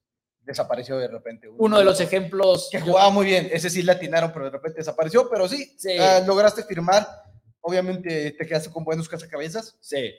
[0.43, 1.49] desapareció de repente.
[1.57, 4.77] Uno de los ejemplos que jugaba muy bien, ese sí le atinaron, pero de repente
[4.77, 5.97] desapareció, pero sí, Sí.
[5.99, 7.05] ah, lograste firmar,
[7.59, 10.13] obviamente te quedaste con buenos cazacabezas, Sí.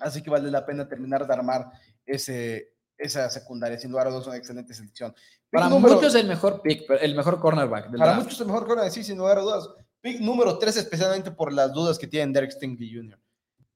[0.00, 1.70] así que vale la pena terminar de armar
[2.06, 5.12] ese, esa secundaria, sin lugar a dudas una excelente selección.
[5.12, 7.90] Pick Para número- muchos el mejor pick, el mejor cornerback.
[7.90, 8.24] del para draft.
[8.24, 9.68] muchos el mejor corner, sí, sin lugar a dudas.
[10.12, 13.18] Pick número 3, especialmente por las dudas que tiene Derek Stingley Jr.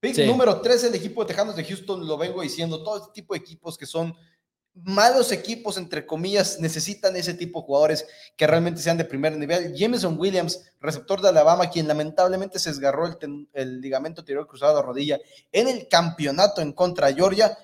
[0.00, 0.26] Pick Sí.
[0.26, 3.40] número 3, el equipo de Tejanos de Houston, lo vengo diciendo, todo este tipo de
[3.40, 4.14] equipos que son
[4.74, 9.74] malos equipos, entre comillas, necesitan ese tipo de jugadores que realmente sean de primer nivel.
[9.76, 14.74] Jameson Williams, receptor de Alabama, quien lamentablemente se desgarró el, ten- el ligamento anterior cruzado
[14.76, 15.20] de rodilla
[15.52, 17.56] en el campeonato en contra de Georgia,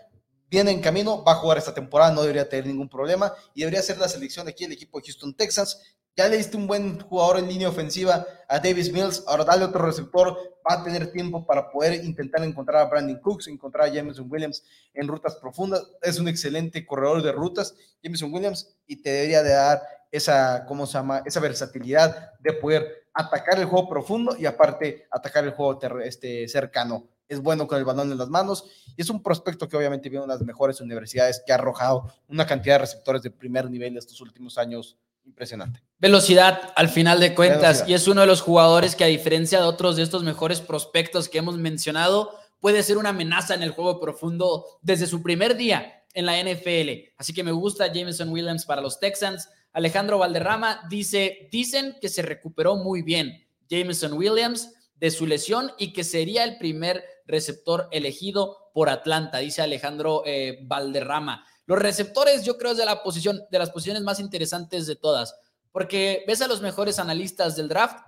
[0.50, 3.82] viene en camino, va a jugar esta temporada, no debería tener ningún problema y debería
[3.82, 5.80] ser la selección aquí el equipo de Houston Texans.
[6.16, 9.86] Ya le diste un buen jugador en línea ofensiva a Davis Mills, ahora dale otro
[9.86, 10.36] receptor,
[10.68, 14.64] va a tener tiempo para poder intentar encontrar a Brandon Cooks, encontrar a Jameson Williams
[14.94, 15.86] en rutas profundas.
[16.02, 19.80] Es un excelente corredor de rutas, Jameson Williams, y te debería de dar
[20.10, 21.22] esa, ¿cómo se llama?
[21.24, 27.08] Esa versatilidad de poder atacar el juego profundo y aparte atacar el juego este, cercano.
[27.28, 28.64] Es bueno con el balón en las manos
[28.96, 32.46] y es un prospecto que obviamente viene de las mejores universidades que ha arrojado una
[32.46, 35.82] cantidad de receptores de primer nivel estos últimos años impresionante.
[35.98, 37.88] Velocidad al final de cuentas Velocidad.
[37.88, 41.28] y es uno de los jugadores que a diferencia de otros de estos mejores prospectos
[41.28, 46.04] que hemos mencionado, puede ser una amenaza en el juego profundo desde su primer día
[46.14, 47.12] en la NFL.
[47.16, 49.48] Así que me gusta Jameson Williams para los Texans.
[49.72, 55.92] Alejandro Valderrama dice, dicen que se recuperó muy bien Jameson Williams de su lesión y
[55.92, 61.44] que sería el primer receptor elegido por Atlanta, dice Alejandro eh, Valderrama.
[61.66, 65.38] Los receptores yo creo es de la posición de las posiciones más interesantes de todas,
[65.70, 67.98] porque ves a los mejores analistas del draft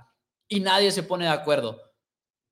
[0.49, 1.79] y nadie se pone de acuerdo.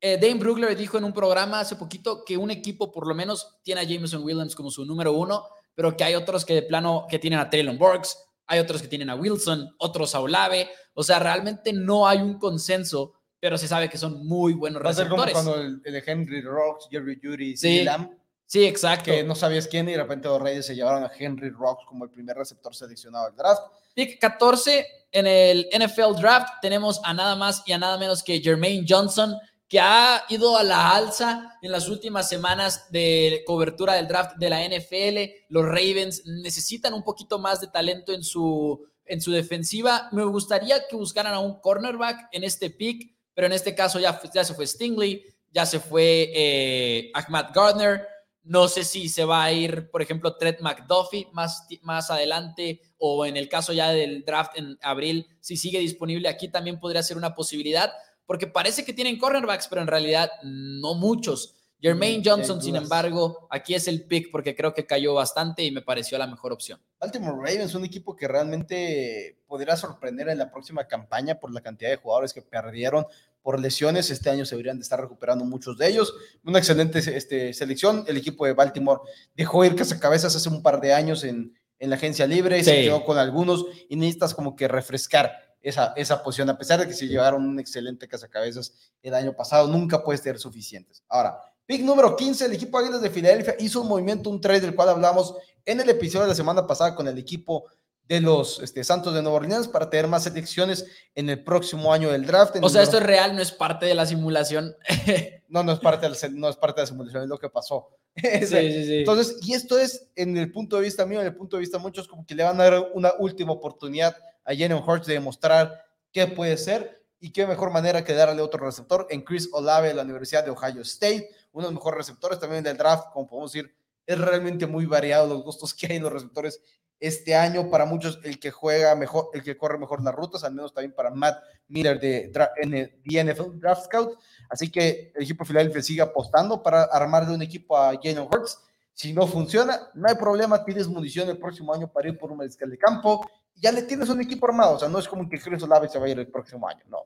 [0.00, 3.59] Eh, Dane Brugler dijo en un programa hace poquito que un equipo por lo menos
[3.64, 7.07] tiene a Jameson Williams como su número uno, pero que hay otros que de plano
[7.09, 11.02] que tienen a Traylon Burks, hay otros que tienen a Wilson, otros a Olave, o
[11.02, 14.94] sea, realmente no hay un consenso, pero se sabe que son muy buenos Va a
[14.94, 15.53] ser como receptores.
[15.55, 17.79] cuando el, el de Henry Rocks, Jerry Judy, Sí.
[17.79, 17.85] sí.
[17.85, 18.11] Lamb,
[18.46, 19.05] Sí, exacto.
[19.11, 22.05] que no sabías quién y de repente los Reyes se llevaron a Henry Rocks como
[22.05, 23.61] el primer receptor seleccionado del draft.
[23.94, 28.40] Pick 14 en el NFL Draft tenemos a nada más y a nada menos que
[28.40, 29.37] Jermaine Johnson,
[29.68, 34.48] que ha ido a la alza en las últimas semanas de cobertura del draft de
[34.48, 35.44] la NFL.
[35.51, 40.09] Los Ravens necesitan un poquito más de talento en su, en su defensiva.
[40.12, 44.20] Me gustaría que buscaran a un cornerback en este pick, pero en este caso ya,
[44.35, 48.05] ya se fue Stingley, ya se fue eh, Ahmad Gardner.
[48.42, 53.24] No sé si se va a ir, por ejemplo, Trent McDuffie más, más adelante o
[53.24, 57.16] en el caso ya del draft en abril, si sigue disponible aquí también podría ser
[57.16, 57.92] una posibilidad,
[58.27, 61.58] porque parece que tienen cornerbacks, pero en realidad no muchos.
[61.80, 65.70] Jermaine Mm, Johnson, sin embargo, aquí es el pick porque creo que cayó bastante y
[65.70, 66.80] me pareció la mejor opción.
[67.00, 71.90] Baltimore Ravens, un equipo que realmente podría sorprender en la próxima campaña por la cantidad
[71.90, 73.06] de jugadores que perdieron
[73.42, 74.10] por lesiones.
[74.10, 76.12] Este año se deberían de estar recuperando muchos de ellos.
[76.44, 78.04] Una excelente este, selección.
[78.08, 79.00] El equipo de Baltimore
[79.36, 82.82] dejó ir cazacabezas hace un par de años en, en la agencia libre, se Sí.
[82.86, 86.92] quedó con algunos y necesitas como que refrescar esa, esa posición, a pesar de que
[86.94, 91.02] se llevaron un excelente cazacabezas el año pasado, nunca puedes tener suficientes.
[91.08, 91.38] Ahora,
[91.68, 94.88] pick número 15, el equipo Águilas de Filadelfia hizo un movimiento, un trade del cual
[94.88, 95.35] hablamos
[95.66, 97.66] en el episodio de la semana pasada con el equipo
[98.07, 102.11] de los este, Santos de Nueva Orleans para tener más selecciones en el próximo año
[102.11, 102.57] del draft.
[102.62, 104.74] O sea, esto es real, no es parte de la simulación.
[105.48, 107.90] no, no es parte, no es parte de la simulación, es lo que pasó.
[108.16, 108.96] sí, sí, sí.
[109.00, 111.76] Entonces, y esto es en el punto de vista mío, en el punto de vista
[111.76, 115.12] de muchos, como que le van a dar una última oportunidad a Jalen Hurts de
[115.12, 119.88] demostrar qué puede ser y qué mejor manera que darle otro receptor en Chris Olave
[119.88, 121.28] de la Universidad de Ohio State,
[121.59, 123.75] uno de los mejores receptores también del draft, como podemos decir,
[124.07, 126.62] es realmente muy variado los gustos que hay en los receptores
[127.01, 127.68] este año.
[127.68, 130.94] Para muchos, el que juega mejor, el que corre mejor las rutas, al menos también
[130.94, 134.18] para Matt Miller de, de NFL Draft Scout.
[134.49, 138.61] Así que el equipo de Philadelphia sigue apostando para armarle un equipo a Jalen Hurts.
[138.94, 142.38] Si no funciona, no hay problema, tienes munición el próximo año para ir por un
[142.38, 143.29] mariscal de campo.
[143.57, 145.99] Ya le tienes un equipo armado, o sea, no es como que Chris Olave se
[145.99, 146.99] vaya a ir el próximo año, no.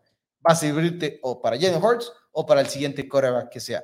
[0.47, 3.83] Va a servirte o para Jalen Hurts o para el siguiente coreback que sea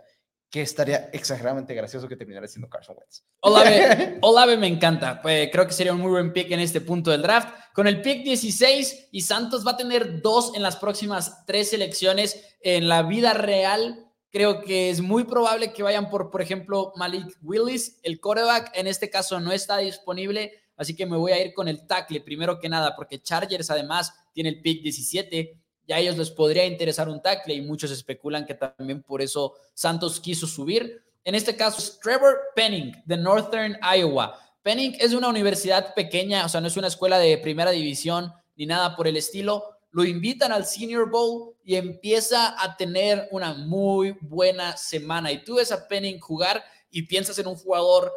[0.50, 3.22] que estaría exageradamente gracioso que terminara siendo Carson Wentz.
[3.40, 5.20] Olave, Olave me encanta.
[5.20, 7.54] Pues, creo que sería un muy buen pick en este punto del draft.
[7.74, 12.56] Con el pick 16 y Santos va a tener dos en las próximas tres selecciones
[12.62, 14.06] en la vida real.
[14.30, 18.00] Creo que es muy probable que vayan por, por ejemplo, Malik Willis.
[18.02, 21.68] El coreback en este caso no está disponible, así que me voy a ir con
[21.68, 26.18] el tackle primero que nada, porque Chargers además tiene el pick 17 ya a ellos
[26.18, 31.02] les podría interesar un tackle y muchos especulan que también por eso Santos quiso subir.
[31.24, 34.38] En este caso es Trevor Penning de Northern Iowa.
[34.62, 38.66] Penning es una universidad pequeña, o sea, no es una escuela de primera división ni
[38.66, 39.64] nada por el estilo.
[39.90, 45.32] Lo invitan al Senior Bowl y empieza a tener una muy buena semana.
[45.32, 48.12] Y tú ves a Penning jugar y piensas en un jugador,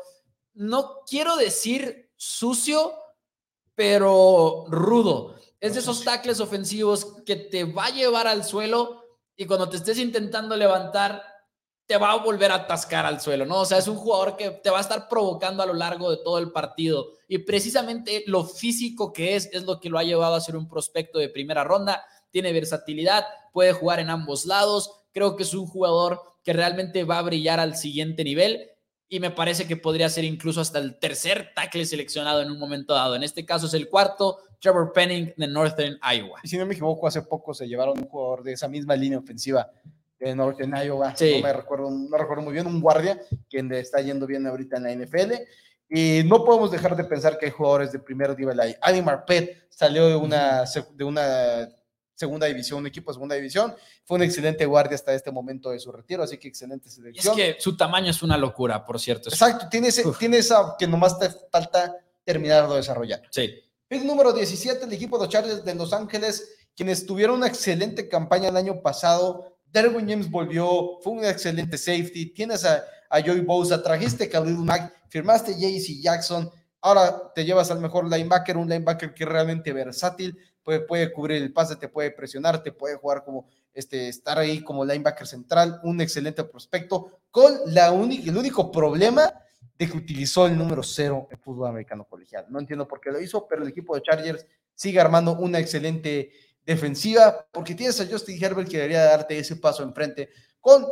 [0.53, 2.93] no quiero decir sucio,
[3.75, 5.40] pero rudo.
[5.61, 9.05] Es de esos tackles ofensivos que te va a llevar al suelo
[9.37, 11.23] y cuando te estés intentando levantar,
[11.85, 13.59] te va a volver a atascar al suelo, ¿no?
[13.59, 16.17] O sea, es un jugador que te va a estar provocando a lo largo de
[16.23, 17.13] todo el partido.
[17.27, 20.67] Y precisamente lo físico que es, es lo que lo ha llevado a ser un
[20.67, 22.03] prospecto de primera ronda.
[22.31, 24.89] Tiene versatilidad, puede jugar en ambos lados.
[25.11, 28.71] Creo que es un jugador que realmente va a brillar al siguiente nivel
[29.07, 32.93] y me parece que podría ser incluso hasta el tercer tackle seleccionado en un momento
[32.93, 33.15] dado.
[33.15, 36.39] En este caso es el cuarto, Trevor Penning de Northern Iowa.
[36.43, 39.17] Y si no me equivoco, hace poco se llevaron un jugador de esa misma línea
[39.17, 39.69] ofensiva
[40.19, 41.15] de Northern Iowa.
[41.19, 43.19] No me recuerdo, no recuerdo muy bien, un guardia,
[43.49, 45.33] quien le está yendo bien ahorita en la NFL.
[45.89, 48.75] Y no podemos dejar de pensar que hay jugadores de primer nivel ahí.
[48.81, 51.69] Adi Marpet salió de una, de una
[52.13, 53.73] segunda división, un equipo de segunda división.
[54.05, 57.37] Fue un excelente guardia hasta este momento de su retiro, así que excelente selección.
[57.37, 59.29] Es que su tamaño es una locura, por cierto.
[59.29, 63.23] Exacto, tiene, tiene esa que nomás te falta terminar de desarrollar.
[63.31, 63.51] Sí.
[63.91, 68.07] Pick número 17, el equipo de los Chargers de Los Ángeles, quienes tuvieron una excelente
[68.07, 69.57] campaña el año pasado.
[69.65, 72.27] Derwin James volvió, fue un excelente safety.
[72.27, 76.49] Tienes a, Joey Bosa, trajiste a Khalil Mack, firmaste JC Jackson.
[76.79, 81.41] Ahora te llevas al mejor linebacker, un linebacker que es realmente versátil puede, puede cubrir
[81.41, 85.81] el pase, te puede presionar, te puede jugar como este, estar ahí como linebacker central,
[85.83, 89.33] un excelente prospecto, con la el único problema
[89.81, 92.45] de que utilizó el número cero en fútbol americano colegial.
[92.49, 96.31] No entiendo por qué lo hizo, pero el equipo de Chargers sigue armando una excelente
[96.63, 100.85] defensiva, porque tienes a Justin Herbert que debería darte ese paso enfrente con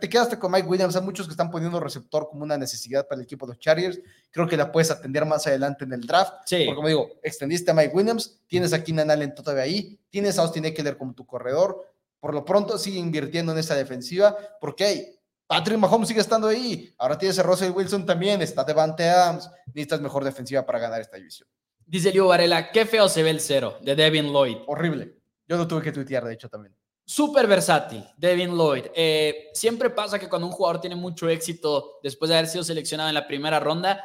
[0.00, 0.96] te quedaste con Mike Williams.
[0.96, 4.00] Hay muchos que están poniendo receptor como una necesidad para el equipo de los Chargers.
[4.30, 6.34] Creo que la puedes atender más adelante en el draft.
[6.44, 6.64] Sí.
[6.66, 10.42] Porque, como digo, extendiste a Mike Williams, tienes a Keenan Allen todavía ahí, tienes a
[10.42, 11.86] Austin Eckler como tu corredor.
[12.20, 15.15] Por lo pronto, sigue invirtiendo en esa defensiva, porque hey,
[15.46, 16.92] Patrick Mahomes sigue estando ahí.
[16.98, 19.48] Ahora tienes a Russell Wilson también, está Devante Adams.
[19.66, 21.48] Necesitas mejor defensiva para ganar esta división.
[21.84, 24.58] Dice Leo Varela, qué feo se ve el cero de Devin Lloyd.
[24.66, 25.14] Horrible.
[25.46, 26.76] Yo lo tuve que tuitear, de hecho, también.
[27.04, 28.86] Súper versátil, Devin Lloyd.
[28.92, 33.08] Eh, siempre pasa que cuando un jugador tiene mucho éxito después de haber sido seleccionado
[33.08, 34.04] en la primera ronda,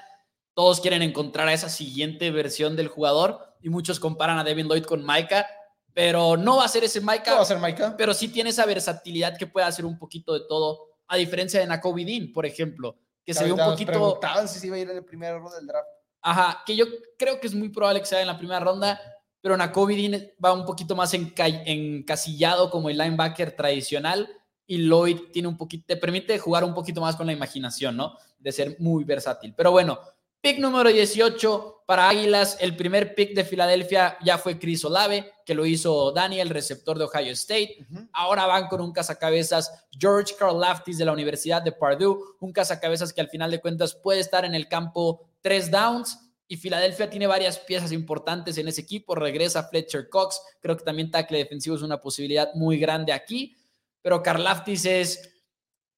[0.53, 4.83] todos quieren encontrar a esa siguiente versión del jugador y muchos comparan a Devin Lloyd
[4.83, 5.47] con Micah,
[5.95, 7.31] pero no va a ser ese Micah.
[7.31, 7.95] No va a ser Micah.
[7.97, 11.67] Pero sí tiene esa versatilidad que puede hacer un poquito de todo, a diferencia de
[11.67, 14.19] Nakobe Dean, por ejemplo, que se ve un poquito...
[14.47, 15.87] si se iba a ir en la primera ronda del draft.
[16.21, 16.85] Ajá, que yo
[17.17, 18.99] creo que es muy probable que sea en la primera ronda,
[19.41, 24.29] pero Nakobe va un poquito más encasillado como el linebacker tradicional
[24.65, 28.15] y Lloyd tiene un poquito, te permite jugar un poquito más con la imaginación, ¿no?
[28.39, 29.53] De ser muy versátil.
[29.57, 29.99] Pero bueno,
[30.41, 35.53] pick número 18 para Águilas, el primer pick de Filadelfia ya fue Chris Olave, que
[35.53, 37.85] lo hizo Daniel, receptor de Ohio State.
[38.13, 43.11] Ahora van con un cazacabezas George Carl Laftis de la Universidad de Purdue, un cazacabezas
[43.13, 46.17] que al final de cuentas puede estar en el campo tres downs.
[46.47, 49.15] Y Filadelfia tiene varias piezas importantes en ese equipo.
[49.15, 53.57] Regresa Fletcher Cox, creo que también tackle defensivo es una posibilidad muy grande aquí,
[54.01, 55.30] pero Karlaftis es,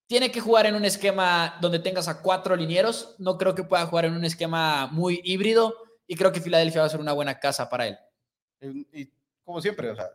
[0.08, 3.86] tiene que jugar en un esquema donde tengas a cuatro linieros, no creo que pueda
[3.86, 5.76] jugar en un esquema muy híbrido
[6.08, 7.97] y creo que Filadelfia va a ser una buena casa para él.
[8.91, 9.10] Y
[9.43, 10.10] como siempre, o sea,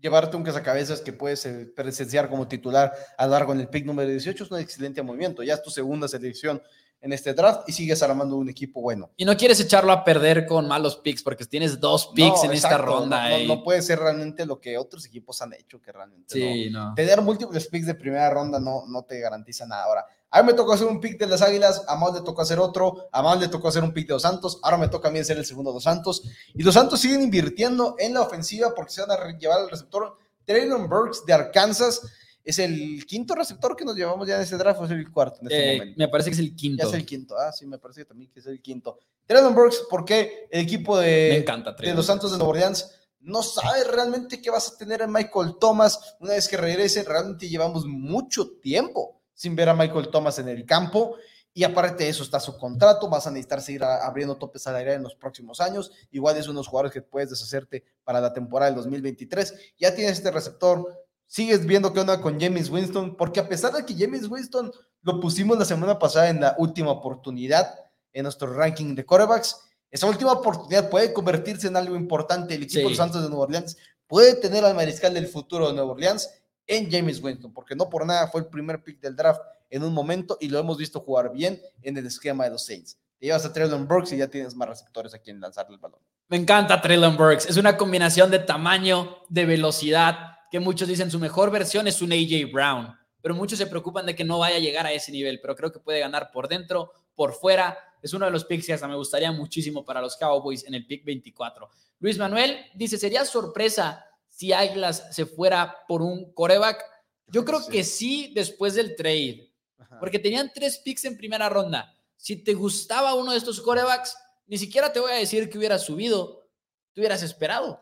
[0.00, 4.08] llevarte un cazacabezas que puedes eh, presenciar como titular a largo en el pick número
[4.08, 5.42] 18 es un excelente movimiento.
[5.42, 6.62] Ya es tu segunda selección
[7.00, 9.10] en este draft y sigues armando un equipo bueno.
[9.16, 12.78] Y no quieres echarlo a perder con malos picks porque tienes dos picks en esta
[12.78, 13.28] ronda.
[13.30, 16.94] No, no, puede ser realmente lo que otros equipos han hecho, que realmente sí, no.
[16.94, 19.84] Tener múltiples picks de primera ronda no, no te garantiza nada.
[19.84, 22.42] Ahora, a mí me tocó hacer un pick de las Águilas, a Mal le tocó
[22.42, 25.08] hacer otro, a Mal le tocó hacer un pick de los Santos, ahora me toca
[25.08, 26.22] a mí hacer el segundo de los Santos.
[26.54, 30.16] Y los Santos siguen invirtiendo en la ofensiva porque se van a llevar al receptor
[30.44, 32.02] Traylon Burks de Arkansas
[32.50, 35.40] es el quinto receptor que nos llevamos ya en ese draft o es el cuarto
[35.40, 35.98] en este eh, momento.
[35.98, 36.82] Me parece que es el quinto.
[36.82, 37.36] Ya es el quinto.
[37.38, 38.98] Ah, sí, me parece que también que es el quinto.
[39.26, 41.44] Traylon Burks, porque el equipo de,
[41.78, 42.90] de los Santos de Nueva Orleans
[43.20, 47.04] no sabe realmente qué vas a tener en Michael Thomas una vez que regrese.
[47.04, 51.16] Realmente llevamos mucho tiempo sin ver a Michael Thomas en el campo.
[51.52, 55.02] Y aparte de eso está su contrato, vas a necesitar seguir abriendo topes salariales en
[55.02, 55.90] los próximos años.
[56.12, 59.74] Igual es unos jugadores que puedes deshacerte para la temporada del 2023.
[59.78, 60.99] Ya tienes este receptor
[61.30, 64.72] sigues viendo qué onda con James Winston, porque a pesar de que James Winston
[65.02, 67.72] lo pusimos la semana pasada en la última oportunidad
[68.12, 69.56] en nuestro ranking de corebacks,
[69.92, 72.56] esa última oportunidad puede convertirse en algo importante.
[72.56, 73.76] El equipo de Santos de Nueva Orleans
[74.08, 76.28] puede tener al mariscal del futuro de Nueva Orleans
[76.66, 79.94] en James Winston, porque no por nada fue el primer pick del draft en un
[79.94, 82.98] momento y lo hemos visto jugar bien en el esquema de los Saints.
[83.20, 86.00] Te llevas a Traylon Burks y ya tienes más receptores a quien lanzarle el balón.
[86.26, 87.46] Me encanta Traylon Burks.
[87.46, 92.12] Es una combinación de tamaño, de velocidad, que muchos dicen su mejor versión es un
[92.12, 95.40] AJ Brown, pero muchos se preocupan de que no vaya a llegar a ese nivel,
[95.40, 97.78] pero creo que puede ganar por dentro, por fuera.
[98.02, 100.86] Es uno de los picks que hasta me gustaría muchísimo para los Cowboys en el
[100.86, 101.68] pick 24.
[102.00, 106.82] Luis Manuel dice, ¿sería sorpresa si Águilas se fuera por un coreback?
[107.26, 109.52] Yo creo que sí después del trade,
[110.00, 111.94] porque tenían tres picks en primera ronda.
[112.16, 115.78] Si te gustaba uno de estos corebacks, ni siquiera te voy a decir que hubiera
[115.78, 116.48] subido,
[116.92, 117.80] te hubieras esperado.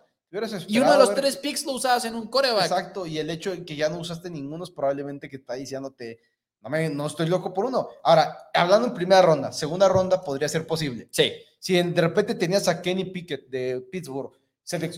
[0.67, 2.65] Y uno de los tres picks lo usabas en un coreback.
[2.65, 6.21] Exacto, y el hecho de que ya no usaste ninguno es probablemente que está diciéndote,
[6.61, 7.89] no, me, no estoy loco por uno.
[8.03, 11.09] Ahora, hablando en primera ronda, segunda ronda podría ser posible.
[11.11, 11.33] Sí.
[11.59, 14.33] Si de repente tenías a Kenny Pickett de Pittsburgh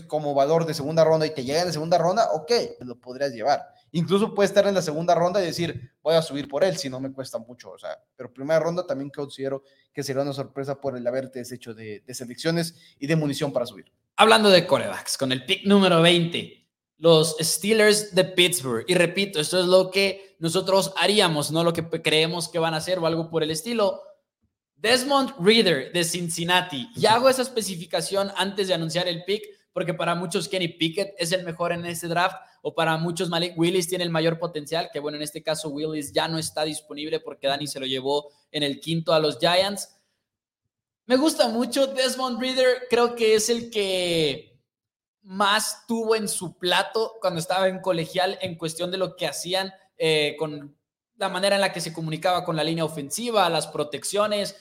[0.07, 2.51] como valor de segunda ronda y te llega la segunda ronda, ok,
[2.81, 3.73] lo podrías llevar.
[3.91, 6.89] Incluso puede estar en la segunda ronda y decir, voy a subir por él si
[6.89, 7.71] no me cuesta mucho.
[7.71, 9.63] O sea, pero primera ronda también considero
[9.93, 13.65] que sería una sorpresa por el haberte deshecho de, de selecciones y de munición para
[13.65, 13.91] subir.
[14.15, 16.61] Hablando de corebacks, con el pick número 20,
[16.97, 18.85] los Steelers de Pittsburgh.
[18.87, 22.77] Y repito, esto es lo que nosotros haríamos, no lo que creemos que van a
[22.77, 24.03] hacer o algo por el estilo.
[24.75, 26.89] Desmond Reader de Cincinnati.
[26.95, 29.43] Y hago esa especificación antes de anunciar el pick,
[29.73, 33.57] porque para muchos Kenny Pickett es el mejor en este draft, o para muchos Malik
[33.57, 37.19] Willis tiene el mayor potencial, que bueno, en este caso Willis ya no está disponible
[37.19, 39.97] porque Dani se lo llevó en el quinto a los Giants.
[41.05, 44.59] Me gusta mucho Desmond Reader, creo que es el que
[45.23, 49.71] más tuvo en su plato cuando estaba en colegial en cuestión de lo que hacían
[49.97, 50.75] eh, con
[51.17, 54.55] la manera en la que se comunicaba con la línea ofensiva, las protecciones.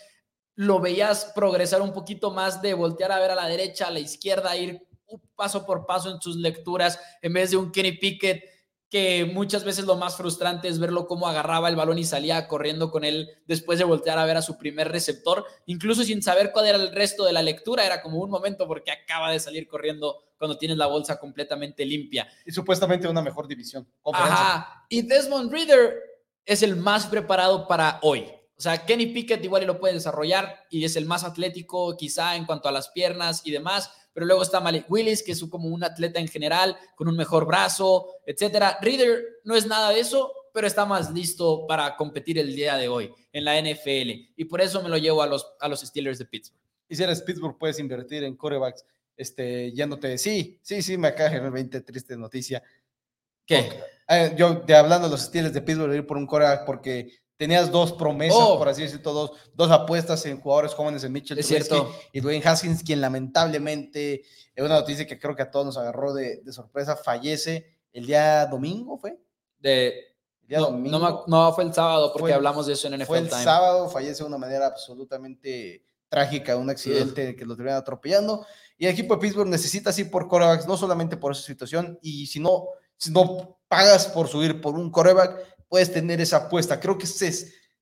[0.57, 4.01] Lo veías progresar un poquito más de voltear a ver a la derecha, a la
[4.01, 4.87] izquierda, ir
[5.35, 8.45] paso por paso en sus lecturas, en vez de un Kenny Pickett
[8.91, 12.91] que muchas veces lo más frustrante es verlo cómo agarraba el balón y salía corriendo
[12.91, 16.67] con él después de voltear a ver a su primer receptor, incluso sin saber cuál
[16.67, 20.25] era el resto de la lectura, era como un momento porque acaba de salir corriendo
[20.37, 22.27] cuando tienes la bolsa completamente limpia.
[22.45, 23.87] Y supuestamente una mejor división.
[24.13, 24.85] Ajá.
[24.89, 25.95] Y Desmond Reader
[26.45, 28.25] es el más preparado para hoy.
[28.59, 32.45] O sea, Kenny Pickett igual lo puede desarrollar y es el más atlético quizá en
[32.45, 35.85] cuanto a las piernas y demás, pero luego está Malik Willis, que es como un
[35.85, 38.79] atleta en general, con un mejor brazo, etcétera.
[38.81, 42.89] Reader no es nada de eso, pero está más listo para competir el día de
[42.89, 44.33] hoy en la NFL.
[44.37, 46.61] Y por eso me lo llevo a los, a los Steelers de Pittsburgh.
[46.89, 48.85] Y si eres Pittsburgh, puedes invertir en corebacks,
[49.17, 52.63] este, yéndote sí, sí, sí, me acaba de 20 triste noticia.
[53.47, 53.69] ¿Qué?
[54.09, 57.73] Eh, yo, de, hablando de los Steelers de Pittsburgh, ir por un coreback porque tenías
[57.73, 58.59] dos promesas, oh.
[58.59, 61.41] por así decirlo, dos, dos apuestas en jugadores jóvenes en Mitchell
[62.13, 64.25] y Dwayne Haskins, quien lamentablemente,
[64.55, 68.45] es una noticia que creo que a todos nos agarró de, sorpresa, fallece el día
[68.45, 69.19] domingo, ¿fue?
[69.59, 70.15] De,
[70.51, 74.29] no, fue el sábado, porque hablamos de eso en NFL Fue el sábado, fallece de
[74.29, 78.45] una manera absolutamente trágica, un accidente que lo terminan atropellando.
[78.77, 82.27] Y el equipo de Pittsburgh necesita así por corebacks, no solamente por esa situación, y
[82.27, 82.67] si no,
[82.99, 86.79] si no pagas por subir por un coreback, puedes tener esa apuesta.
[86.79, 87.33] Creo que se,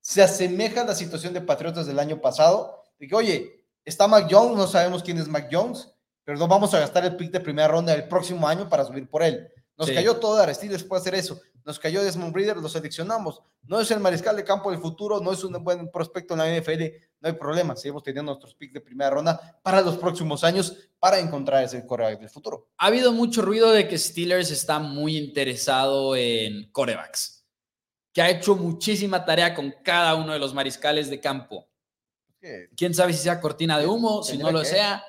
[0.01, 3.59] se asemeja a la situación de Patriotas del año pasado, de que, oye,
[3.89, 5.89] Está Mac Jones, no sabemos quién es Mac Jones,
[6.22, 9.09] pero no vamos a gastar el pick de primera ronda del próximo año para subir
[9.09, 9.49] por él.
[9.78, 9.95] Nos Sí.
[9.95, 11.41] cayó todo Aristides puede hacer eso.
[11.64, 13.41] Nos cayó Desmond Reader, lo seleccionamos.
[13.62, 16.49] No es el mariscal de campo del futuro, no es un buen prospecto en la
[16.55, 16.82] NFL,
[17.22, 17.76] no hay problema.
[17.76, 22.18] Seguimos teniendo nuestros picks de primera ronda para los próximos años para encontrar ese corredor
[22.18, 22.68] del futuro.
[22.76, 27.38] Ha habido mucho ruido de que Steelers está muy interesado en corebacks,
[28.19, 31.69] que ha hecho muchísima tarea con cada uno de los mariscales de campo.
[32.41, 34.64] Que Quién sabe si sea cortina de humo, si no lo que.
[34.64, 35.05] sea,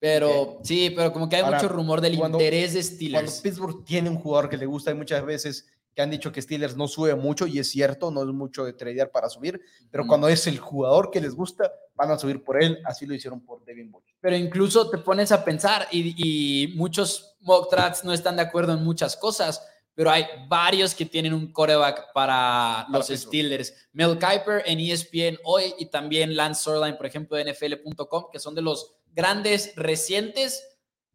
[0.00, 3.40] pero sí, pero como que hay Ahora, mucho rumor del cuando- interés de Cuando Steelers.
[3.42, 6.76] Pittsburgh tiene un jugador que le gusta, hay muchas veces que han dicho que Steelers
[6.76, 10.28] no sube mucho, y es cierto, no es mucho de tradear para subir, pero cuando
[10.28, 12.80] es el jugador que les gusta, van a subir por él.
[12.84, 14.02] Así lo hicieron por Devin Bush.
[14.20, 18.72] Pero incluso te pones a pensar y, y muchos mock drafts no están de acuerdo
[18.72, 19.62] en muchas cosas,
[19.98, 23.26] pero hay varios que tienen un coreback para los Pittsburgh.
[23.26, 23.74] Steelers.
[23.90, 28.54] Mel Kiper en ESPN hoy y también Lance Sorline, por ejemplo, de NFL.com, que son
[28.54, 30.62] de los grandes recientes.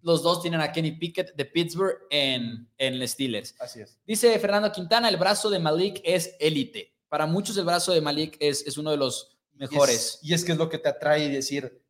[0.02, 3.56] Los dos tienen a Kenny Pickett de Pittsburgh en, en Steelers.
[3.58, 3.98] Así es.
[4.06, 6.94] Dice Fernando Quintana, el brazo de Malik es élite.
[7.08, 10.20] Para muchos el brazo de Malik es, es uno de los mejores.
[10.22, 11.82] Y es, y es que es lo que te atrae decir,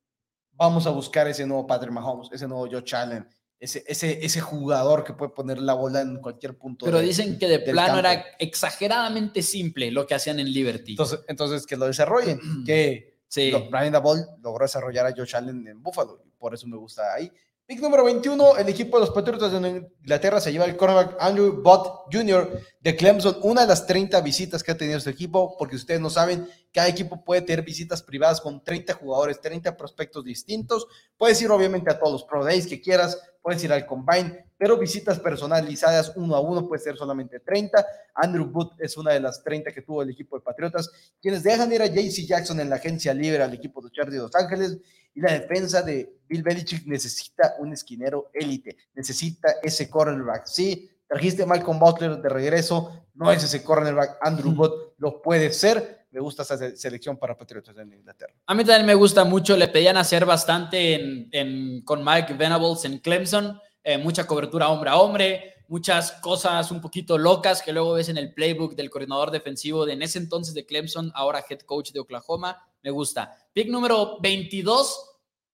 [0.52, 3.28] vamos a buscar ese nuevo Patrick Mahomes, ese nuevo Joe Allen,
[3.64, 6.86] ese, ese, ese jugador que puede poner la bola en cualquier punto.
[6.86, 8.00] Pero de- dicen que de plano campo.
[8.00, 10.92] era exageradamente simple lo que hacían en Liberty.
[10.94, 13.52] Entonces, entonces que lo desarrollen, que sí.
[13.52, 17.32] lo- Brian Dabol logró desarrollar a Josh Allen en Buffalo, por eso me gusta ahí.
[17.66, 21.62] Pick número 21, el equipo de los Patriotas de Inglaterra se lleva el cornerback Andrew
[21.62, 22.60] Bott Jr.
[22.82, 26.10] de Clemson, una de las 30 visitas que ha tenido este equipo, porque ustedes no
[26.10, 30.88] saben, cada equipo puede tener visitas privadas con 30 jugadores, 30 prospectos distintos.
[31.18, 35.18] Puedes ir obviamente a todos los Pro que quieras, puedes ir al Combine, pero visitas
[35.22, 37.86] personalizadas uno a uno puede ser solamente 30.
[38.16, 40.92] Andrew Booth es una de las 30 que tuvo el equipo de Patriotas,
[41.22, 44.22] quienes dejan ir a JC Jackson en la agencia libre al equipo de Chargers de
[44.24, 44.80] Los Ángeles
[45.16, 50.46] y la defensa de Bill Belichick necesita un esquinero élite, necesita ese cornerback.
[50.46, 54.58] Sí, trajiste a Malcolm Butler de regreso, no es ese cornerback, Andrew Ujú.
[54.58, 56.08] Booth lo puede ser.
[56.12, 58.34] Me gusta esa se- selección para Patriotas en Inglaterra.
[58.46, 62.86] A mí también me gusta mucho, le pedían hacer bastante en, en- con Mike Venables
[62.86, 67.94] en Clemson, eh, mucha cobertura hombre a hombre, muchas cosas un poquito locas que luego
[67.94, 71.62] ves en el playbook del coordinador defensivo de en ese entonces de Clemson, ahora head
[71.62, 73.36] coach de Oklahoma, me gusta.
[73.54, 75.10] Pick número 22,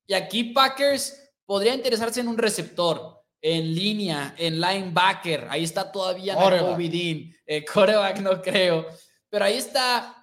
[0.08, 6.36] y aquí Packers podría interesarse en un receptor, en línea, en linebacker, ahí está todavía
[6.90, 7.64] Dean, eh,
[8.22, 8.86] no creo,
[9.30, 10.20] pero ahí está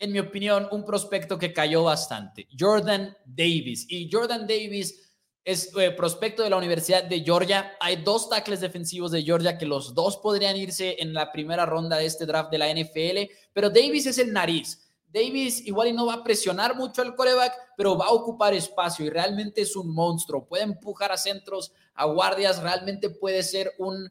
[0.00, 3.84] en mi opinión, un prospecto que cayó bastante, Jordan Davis.
[3.88, 5.12] Y Jordan Davis
[5.44, 7.76] es eh, prospecto de la Universidad de Georgia.
[7.80, 11.98] Hay dos tackles defensivos de Georgia que los dos podrían irse en la primera ronda
[11.98, 14.89] de este draft de la NFL, pero Davis es el nariz.
[15.12, 19.04] Davis igual y no va a presionar mucho al coreback, pero va a ocupar espacio
[19.04, 20.46] y realmente es un monstruo.
[20.46, 24.10] Puede empujar a centros, a guardias, realmente puede ser un...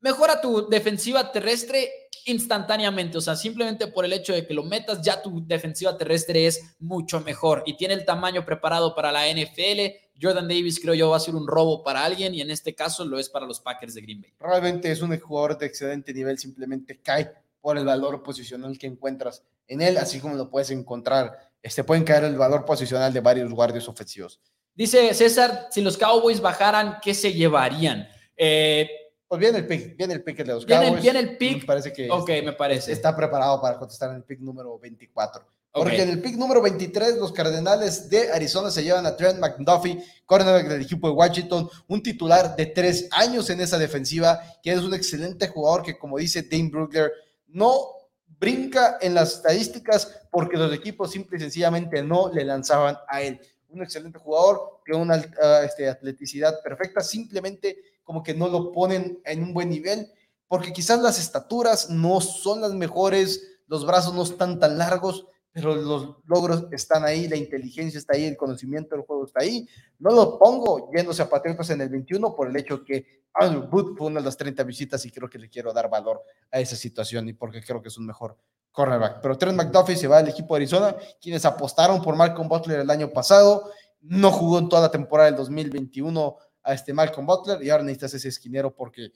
[0.00, 1.90] Mejora tu defensiva terrestre
[2.26, 6.46] instantáneamente, o sea, simplemente por el hecho de que lo metas, ya tu defensiva terrestre
[6.46, 9.96] es mucho mejor y tiene el tamaño preparado para la NFL.
[10.20, 13.04] Jordan Davis creo yo va a ser un robo para alguien y en este caso
[13.04, 14.32] lo es para los Packers de Green Bay.
[14.38, 17.32] Realmente es un jugador de excelente nivel, simplemente cae
[17.64, 21.50] por el valor posicional que encuentras en él, así como lo puedes encontrar.
[21.62, 24.38] Este pueden caer el valor posicional de varios guardias ofensivos.
[24.74, 28.06] Dice César, si los Cowboys bajaran, ¿qué se llevarían?
[28.36, 28.86] Eh,
[29.26, 31.02] Pues viene el pick, viene el pick de los Viene- Cowboys.
[31.02, 31.60] viene el pick.
[31.60, 32.92] Me parece que ok, es- me parece.
[32.92, 35.46] está preparado para contestar en el pick número 24.
[35.72, 40.04] Porque en el pick número 23, los Cardenales de Arizona se llevan a Trent McDuffie,
[40.26, 44.80] cornerback del equipo de Washington, un titular de tres años en esa defensiva, que es
[44.80, 47.10] un excelente jugador que, como dice Dane Brugler,
[47.54, 47.94] no
[48.38, 53.40] brinca en las estadísticas porque los equipos simple y sencillamente no le lanzaban a él.
[53.68, 59.20] Un excelente jugador, que una uh, este, atleticidad perfecta, simplemente como que no lo ponen
[59.24, 60.12] en un buen nivel,
[60.48, 65.76] porque quizás las estaturas no son las mejores, los brazos no están tan largos, pero
[65.76, 69.68] los logros están ahí, la inteligencia está ahí, el conocimiento del juego está ahí.
[70.00, 73.96] No lo pongo yéndose a Patriotas en el 21 por el hecho que Andrew Booth
[73.96, 76.74] fue una de las 30 visitas y creo que le quiero dar valor a esa
[76.74, 78.36] situación y porque creo que es un mejor
[78.72, 79.20] cornerback.
[79.22, 82.90] Pero Trent McDuffie se va al equipo de Arizona, quienes apostaron por Malcolm Butler el
[82.90, 87.70] año pasado, no jugó en toda la temporada del 2021 a este Malcolm Butler y
[87.70, 89.12] ahora necesitas ese esquinero porque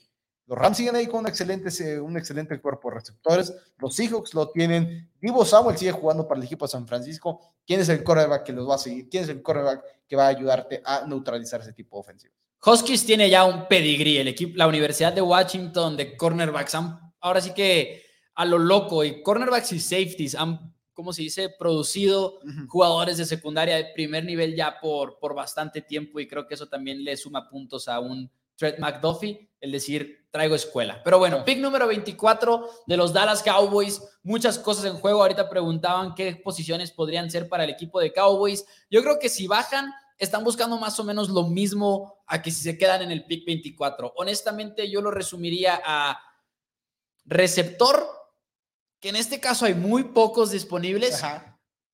[0.49, 3.53] los Rams siguen ahí con un excelente, un excelente cuerpo de receptores.
[3.77, 5.11] Los Seahawks lo tienen.
[5.21, 7.39] Divo Samuel sigue jugando para el equipo de San Francisco.
[7.67, 9.11] ¿Quién es el cornerback que los va a seguir?
[9.11, 12.37] ¿Quién es el cornerback que va a ayudarte a neutralizar ese tipo de ofensivas?
[12.65, 14.17] Huskies tiene ya un pedigrí.
[14.17, 18.03] El equipo, la Universidad de Washington de cornerbacks han, ahora sí que
[18.35, 21.51] a lo loco y cornerbacks y safeties han ¿cómo se dice?
[21.57, 26.55] Producido jugadores de secundaria de primer nivel ya por, por bastante tiempo y creo que
[26.55, 31.03] eso también le suma puntos a un Trent McDuffie, el decir, traigo escuela.
[31.05, 35.23] Pero bueno, pick número 24 de los Dallas Cowboys, muchas cosas en juego.
[35.23, 38.65] Ahorita preguntaban qué posiciones podrían ser para el equipo de Cowboys.
[38.91, 42.63] Yo creo que si bajan, están buscando más o menos lo mismo a que si
[42.63, 44.15] se quedan en el pick 24.
[44.17, 46.21] Honestamente, yo lo resumiría a
[47.25, 48.07] receptor,
[49.01, 51.23] que en este caso hay muy pocos disponibles,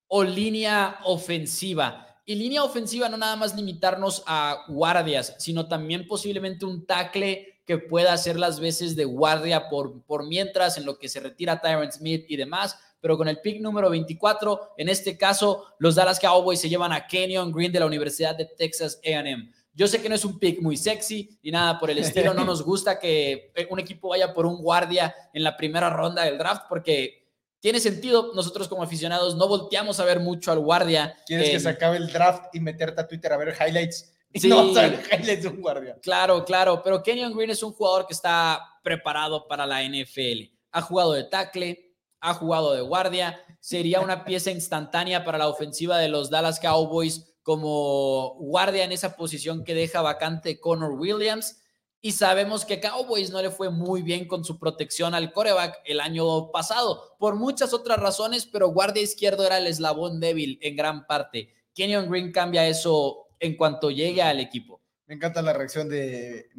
[0.07, 2.01] o línea ofensiva.
[2.25, 7.77] Y línea ofensiva no nada más limitarnos a guardias, sino también posiblemente un tackle que
[7.77, 11.91] pueda hacer las veces de guardia por, por mientras en lo que se retira Tyron
[11.91, 12.77] Smith y demás.
[13.01, 17.05] Pero con el pick número 24, en este caso, los Dallas Cowboys se llevan a
[17.05, 19.51] Kenyon Green de la Universidad de Texas AM.
[19.73, 22.33] Yo sé que no es un pick muy sexy ni nada por el estilo.
[22.33, 26.37] No nos gusta que un equipo vaya por un guardia en la primera ronda del
[26.37, 27.25] draft porque
[27.59, 28.31] tiene sentido.
[28.33, 31.17] Nosotros como aficionados no volteamos a ver mucho al guardia.
[31.25, 34.14] Quieres que se acabe el draft y meterte a Twitter a ver highlights.
[34.39, 35.97] Sí, no, de un guardia.
[36.01, 40.51] Claro, claro, pero Kenyon Green es un jugador que está preparado para la NFL.
[40.71, 43.39] Ha jugado de tackle, ha jugado de guardia.
[43.61, 49.15] Sería una pieza instantánea para la ofensiva de los Dallas Cowboys como guardia en esa
[49.15, 51.61] posición que deja vacante Connor Williams
[52.05, 55.99] y sabemos que Cowboys no le fue muy bien con su protección al coreback el
[55.99, 61.07] año pasado, por muchas otras razones, pero guardia izquierdo era el eslabón débil en gran
[61.07, 61.53] parte.
[61.73, 64.81] Kenyon Green cambia eso en cuanto llegue al equipo.
[65.07, 66.49] Me encanta la reacción de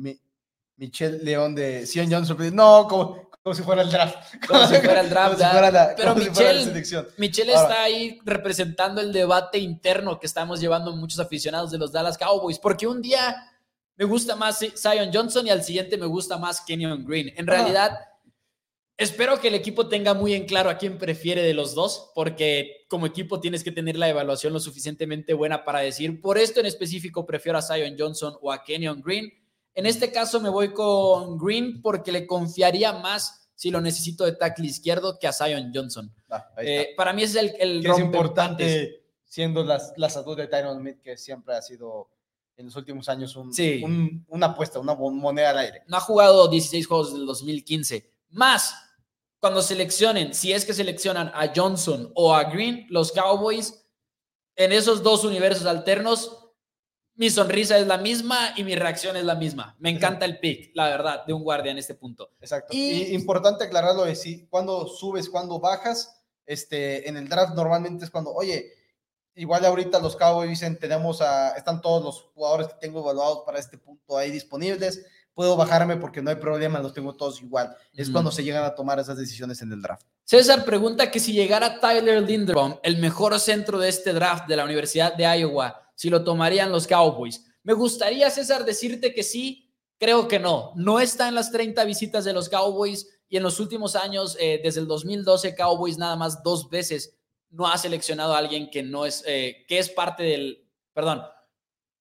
[0.77, 2.55] Michelle León de Sion Johnson.
[2.55, 4.17] No, como, como, si fuera el draft.
[4.47, 5.41] Como si fuera el draft.
[5.97, 6.85] pero Michelle,
[7.17, 12.19] Michelle está ahí representando el debate interno que estamos llevando muchos aficionados de los Dallas
[12.19, 13.37] Cowboys, porque un día
[13.97, 17.33] me gusta más Zion Johnson y al siguiente me gusta más Kenyon Green.
[17.37, 17.99] En realidad,
[18.97, 22.87] espero que el equipo tenga muy en claro a quién prefiere de los dos, porque
[22.89, 26.67] como equipo tienes que tener la evaluación lo suficientemente buena para decir, por esto en
[26.67, 29.33] específico prefiero a Zion Johnson o a Kenyon Green.
[29.75, 34.33] En este caso me voy con Green porque le confiaría más si lo necesito de
[34.33, 36.15] tackle izquierdo que a Zion Johnson.
[36.31, 39.03] Ah, eh, para mí es el, el que es importante
[39.37, 42.09] siendo las, la salud de Tyron Smith, que siempre ha sido
[42.57, 45.83] en los últimos años un, una apuesta, una moneda al aire.
[45.89, 48.11] No ha jugado 16 juegos del 2015.
[48.31, 48.75] Más,
[49.41, 53.87] cuando seleccionen, si es que seleccionan a Johnson o a Green, los Cowboys,
[54.57, 56.47] en esos dos universos alternos,
[57.15, 59.75] mi sonrisa es la misma y mi reacción es la misma.
[59.79, 62.33] Me encanta el pick, la verdad, de un guardia en este punto.
[62.41, 62.75] Exacto.
[62.75, 68.11] Y importante aclararlo de si cuando subes, cuando bajas, este, en el draft normalmente es
[68.11, 68.71] cuando, oye,
[69.35, 73.59] igual ahorita los Cowboys dicen, tenemos a, están todos los jugadores que tengo evaluados para
[73.59, 75.05] este punto ahí disponibles,
[75.37, 77.77] puedo bajarme porque no hay problema, los tengo todos igual.
[77.93, 80.07] Es cuando se llegan a tomar esas decisiones en el draft.
[80.25, 84.65] César pregunta que si llegara Tyler Linderbaum, el mejor centro de este draft de la
[84.65, 87.45] Universidad de Iowa, si lo tomarían los Cowboys.
[87.63, 90.73] Me gustaría, César, decirte que sí, creo que no.
[90.75, 94.59] No está en las 30 visitas de los Cowboys y en los últimos años, eh,
[94.65, 97.19] desde el 2012, Cowboys nada más dos veces
[97.51, 101.23] no ha seleccionado a alguien que no es, eh, que es parte del, perdón,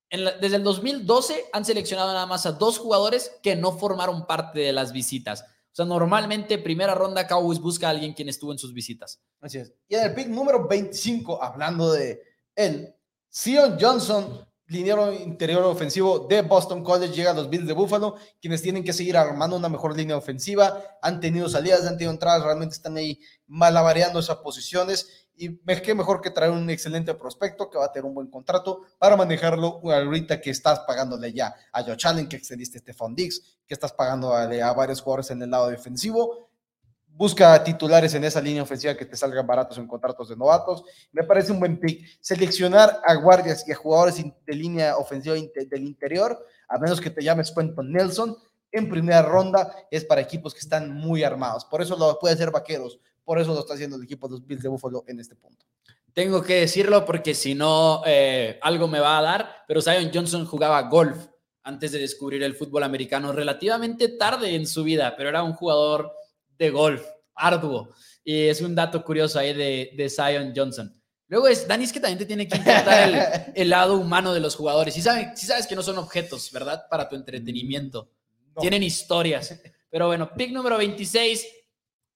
[0.09, 4.73] desde el 2012 han seleccionado nada más a dos jugadores que no formaron parte de
[4.73, 5.41] las visitas.
[5.41, 9.19] O sea, normalmente primera ronda Cowboys busca a alguien quien estuvo en sus visitas.
[9.41, 9.73] Así es.
[9.89, 12.21] Y en el pick número 25, hablando de
[12.55, 12.95] él,
[13.29, 18.61] Sion Johnson, liniero interior ofensivo de Boston College, llega a los Bills de Buffalo, quienes
[18.61, 20.81] tienen que seguir armando una mejor línea ofensiva.
[21.01, 26.21] Han tenido salidas, han tenido entradas, realmente están ahí malabareando esas posiciones y qué mejor
[26.21, 30.39] que traer un excelente prospecto que va a tener un buen contrato para manejarlo ahorita
[30.39, 34.43] que estás pagándole ya a Joe Allen, que excediste Stephon Diggs, que estás pagando a,
[34.43, 36.49] a, varios jugadores en el lado defensivo.
[37.07, 40.83] Busca titulares en esa línea ofensiva que te salgan baratos en contratos de novatos.
[41.11, 42.05] Me parece un buen pick.
[42.19, 47.23] Seleccionar a guardias y a jugadores de línea ofensiva del interior, a menos que te
[47.23, 48.37] llames Quentin Nelson,
[48.75, 51.63] en primera ronda es para equipos que están muy armados.
[51.63, 54.45] Por eso lo puede ser vaqueros, por eso lo está haciendo el equipo de los
[54.45, 55.65] Bills de Buffalo en este punto.
[56.13, 60.45] Tengo que decirlo porque si no, eh, algo me va a dar, pero Zion Johnson
[60.45, 61.27] jugaba golf
[61.63, 66.13] antes de descubrir el fútbol americano relativamente tarde en su vida, pero era un jugador
[66.57, 67.03] de golf
[67.33, 67.89] arduo.
[68.23, 70.93] Y es un dato curioso ahí de, de Zion Johnson.
[71.27, 74.55] Luego es, Dani, es que también te tiene que importar el, lado humano de los
[74.55, 74.93] jugadores.
[75.03, 76.85] Sabes, si sabes que no son objetos, ¿verdad?
[76.89, 78.11] Para tu entretenimiento.
[78.59, 79.59] Tienen historias.
[79.89, 81.45] Pero bueno, pick número 26,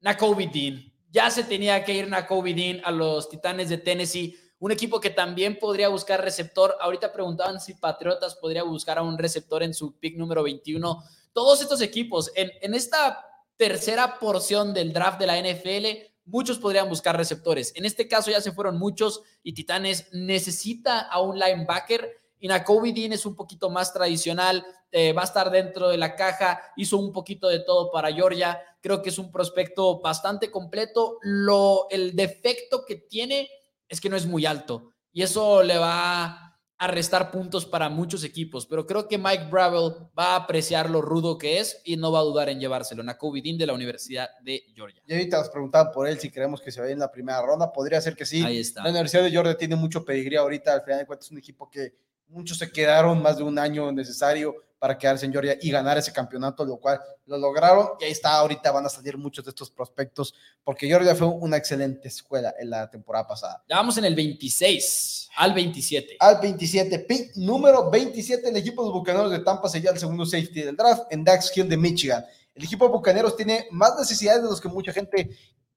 [0.02, 4.72] Nakobe Dean ya se tenía que ir Nakobe Dean a los Titanes de Tennessee, un
[4.72, 6.76] equipo que también podría buscar receptor.
[6.82, 11.04] Ahorita preguntaban si Patriotas podría buscar a un receptor en su pick número 21.
[11.34, 16.90] Todos estos equipos, en, en esta tercera porción del draft de la NFL, muchos podrían
[16.90, 17.74] buscar receptores.
[17.76, 22.19] En este caso ya se fueron muchos y Titanes necesita a un linebacker.
[22.40, 26.16] Y Nakobe Dean es un poquito más tradicional, eh, va a estar dentro de la
[26.16, 28.62] caja, hizo un poquito de todo para Georgia.
[28.82, 31.18] Creo que es un prospecto bastante completo.
[31.22, 33.50] Lo, el defecto que tiene
[33.88, 36.50] es que no es muy alto y eso le va
[36.82, 41.02] a restar puntos para muchos equipos, pero creo que Mike Bravel va a apreciar lo
[41.02, 43.04] rudo que es y no va a dudar en llevárselo.
[43.04, 45.02] Nakobe Dean de la Universidad de Georgia.
[45.06, 47.74] Y ahorita nos preguntaban por él si creemos que se vaya en la primera ronda.
[47.74, 48.42] Podría ser que sí.
[48.46, 48.82] Ahí está.
[48.84, 50.72] La Universidad de Georgia tiene mucho pedigrí ahorita.
[50.72, 51.96] Al final de cuentas, es un equipo que
[52.30, 56.14] muchos se quedaron más de un año necesario para quedarse en Georgia y ganar ese
[56.14, 57.90] campeonato, lo cual lo lograron.
[58.00, 61.58] Y ahí está, ahorita van a salir muchos de estos prospectos, porque Georgia fue una
[61.58, 63.62] excelente escuela en la temporada pasada.
[63.68, 66.16] Ya vamos en el 26 al 27.
[66.20, 70.26] Al 27, pick número 27, el equipo de los Bucaneros de Tampa sería el segundo
[70.26, 72.26] safety del draft en Dax Hill de Michigan.
[72.56, 75.30] El equipo de Bucaneros tiene más necesidades de los que mucha gente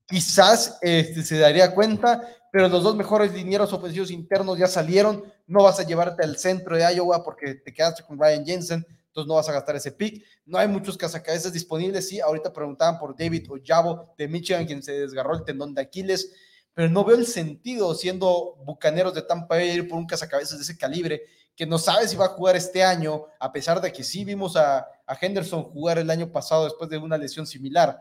[0.07, 2.23] quizás este, se daría cuenta,
[2.53, 5.25] pero los dos mejores linieros ofensivos internos ya salieron.
[5.47, 9.27] No vas a llevarte al centro de Iowa porque te quedaste con Ryan Jensen, entonces
[9.27, 10.23] no vas a gastar ese pick.
[10.45, 12.11] No hay muchos cazacabezas disponibles.
[12.11, 16.31] Sí, ahorita preguntaban por David Ojabo de Michigan, quien se desgarró el tendón de Aquiles,
[16.75, 20.65] pero no veo el sentido siendo bucaneros de Tampa Bay ir por un cazacabezas de
[20.65, 21.23] ese calibre
[21.57, 24.57] que no sabe si va a jugar este año, a pesar de que sí vimos
[24.57, 27.99] a, a Henderson jugar el año pasado después de una lesión similar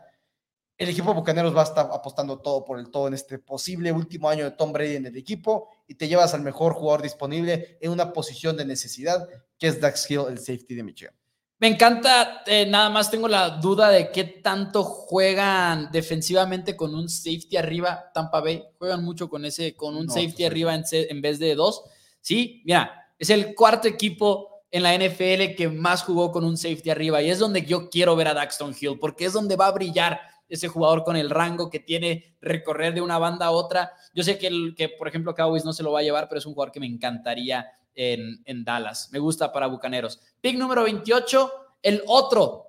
[0.78, 4.28] el equipo Bucaneros va a estar apostando todo por el todo en este posible último
[4.28, 7.90] año de Tom Brady en el equipo y te llevas al mejor jugador disponible en
[7.90, 11.14] una posición de necesidad, que es Dax Hill, el safety de Michigan.
[11.58, 17.08] Me encanta, eh, nada más tengo la duda de qué tanto juegan defensivamente con un
[17.08, 18.10] safety arriba.
[18.12, 20.44] Tampa Bay juegan mucho con ese, con un No, safety sí.
[20.44, 21.84] arriba en, en vez de dos.
[22.20, 26.90] Sí, mira, es el cuarto equipo en la NFL que más jugó con un safety
[26.90, 29.72] arriba y es donde yo quiero ver a Daxton Hill porque es donde va a
[29.72, 30.20] brillar
[30.52, 33.92] ese jugador con el rango que tiene recorrer de una banda a otra.
[34.12, 36.38] Yo sé que, el, que por ejemplo, Cowboys no se lo va a llevar, pero
[36.38, 39.08] es un jugador que me encantaría en, en Dallas.
[39.12, 40.20] Me gusta para Bucaneros.
[40.42, 42.66] Pick número 28, el otro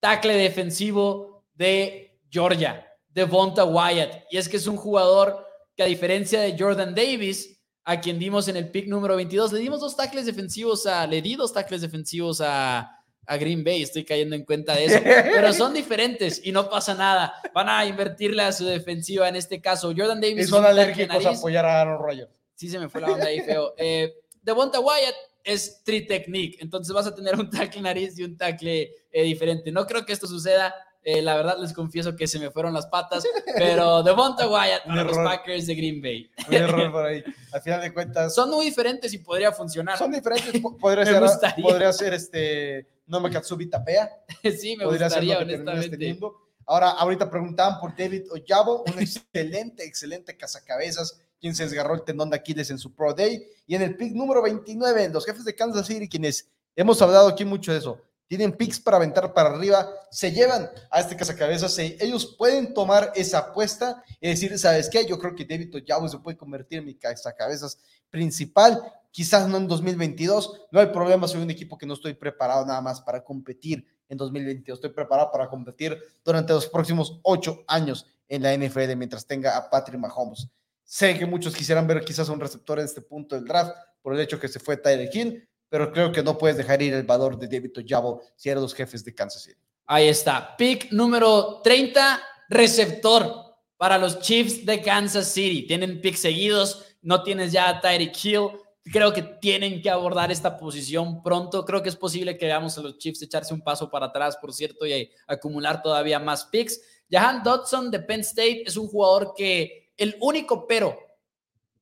[0.00, 4.24] tackle defensivo de Georgia, Devonta Wyatt.
[4.30, 8.48] Y es que es un jugador que a diferencia de Jordan Davis, a quien dimos
[8.48, 11.82] en el pick número 22, le dimos dos tackles defensivos a, le di dos tackles
[11.82, 12.97] defensivos a,
[13.28, 16.94] a Green Bay, estoy cayendo en cuenta de eso, pero son diferentes y no pasa
[16.94, 17.34] nada.
[17.52, 19.92] Van a invertirle a su defensiva en este caso.
[19.94, 22.30] Jordan Davis Y son alérgicos a apoyar a Aaron Rodgers.
[22.54, 23.74] Sí, se me fue la onda ahí feo.
[23.78, 25.14] Eh, Devonta Wyatt
[25.44, 29.70] es tri technique, entonces vas a tener un tackle nariz y un tackle eh, diferente.
[29.70, 30.74] No creo que esto suceda.
[31.02, 33.24] Eh, la verdad les confieso que se me fueron las patas,
[33.56, 35.16] pero Devonta Wyatt para los.
[35.16, 36.30] Packers de Green Bay.
[36.48, 37.24] Un error por ahí.
[37.52, 39.96] Al final de cuentas, Son muy diferentes y podría funcionar.
[39.98, 40.60] son diferentes.
[40.60, 41.64] po- Podría Me ser, gustaría.
[41.64, 44.10] podría ser este Nome Katsubi Tapea.
[44.58, 46.20] sí, me podría gustaría, termines honestamente.
[46.66, 52.28] Ahora, ahorita preguntaban por David Ojabo, un excelente, excelente cazacabezas, quien se desgarró el tendón
[52.28, 53.42] de Aquiles en su Pro Day.
[53.66, 57.44] Y en el pick número 29, los jefes de Kansas City, quienes hemos hablado aquí
[57.46, 57.98] mucho de eso,
[58.28, 63.38] tienen picks para aventar para arriba, se llevan a este cazacabezas, ellos pueden tomar esa
[63.38, 65.06] apuesta y decir, ¿sabes qué?
[65.06, 67.78] Yo creo que David Ojabo se puede convertir en mi cazacabezas
[68.10, 72.66] principal, quizás no en 2022, no hay problema, soy un equipo que no estoy preparado
[72.66, 78.06] nada más para competir en 2022, estoy preparado para competir durante los próximos ocho años
[78.28, 80.48] en la NFL mientras tenga a Patrick Mahomes.
[80.84, 84.20] Sé que muchos quisieran ver quizás un receptor en este punto del draft por el
[84.20, 87.38] hecho que se fue Tyler Hill, pero creo que no puedes dejar ir el valor
[87.38, 89.60] de David Ojabo si eres los jefes de Kansas City.
[89.86, 90.56] Ahí está.
[90.56, 95.66] Pick número 30, receptor para los Chiefs de Kansas City.
[95.66, 98.48] Tienen picks seguidos, no tienes ya a Tyreek Hill.
[98.84, 101.64] Creo que tienen que abordar esta posición pronto.
[101.64, 104.52] Creo que es posible que veamos a los Chiefs echarse un paso para atrás, por
[104.52, 106.80] cierto, y acumular todavía más picks.
[107.10, 110.98] Jahan Dodson de Penn State es un jugador que el único pero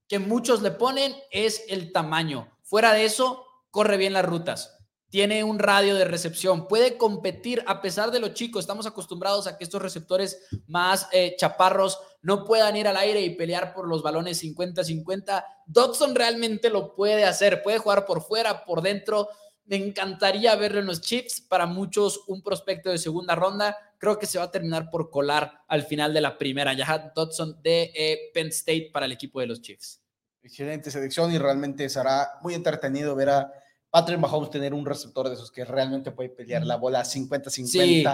[0.09, 2.57] que muchos le ponen es el tamaño.
[2.63, 3.46] Fuera de eso,
[3.77, 4.77] corre bien las rutas
[5.09, 8.59] tiene un radio de recepción, puede competir a pesar de lo chico.
[8.59, 13.31] Estamos acostumbrados a que estos receptores más eh, chaparros no puedan ir al aire y
[13.31, 15.45] pelear por los balones 50-50.
[15.67, 19.29] Dodson realmente lo puede hacer, puede jugar por fuera, por dentro.
[19.65, 21.41] Me encantaría verlo en los Chiefs.
[21.41, 23.77] Para muchos, un prospecto de segunda ronda.
[23.99, 26.77] Creo que se va a terminar por colar al final de la primera.
[26.77, 30.03] Jahan Dodson de eh, Penn State para el equipo de los Chiefs.
[30.43, 33.53] Excelente selección y realmente será muy entretenido ver a
[33.97, 38.05] Patrick Mahomes tener un receptor de esos que realmente puede pelear la bola 50-50, Sí.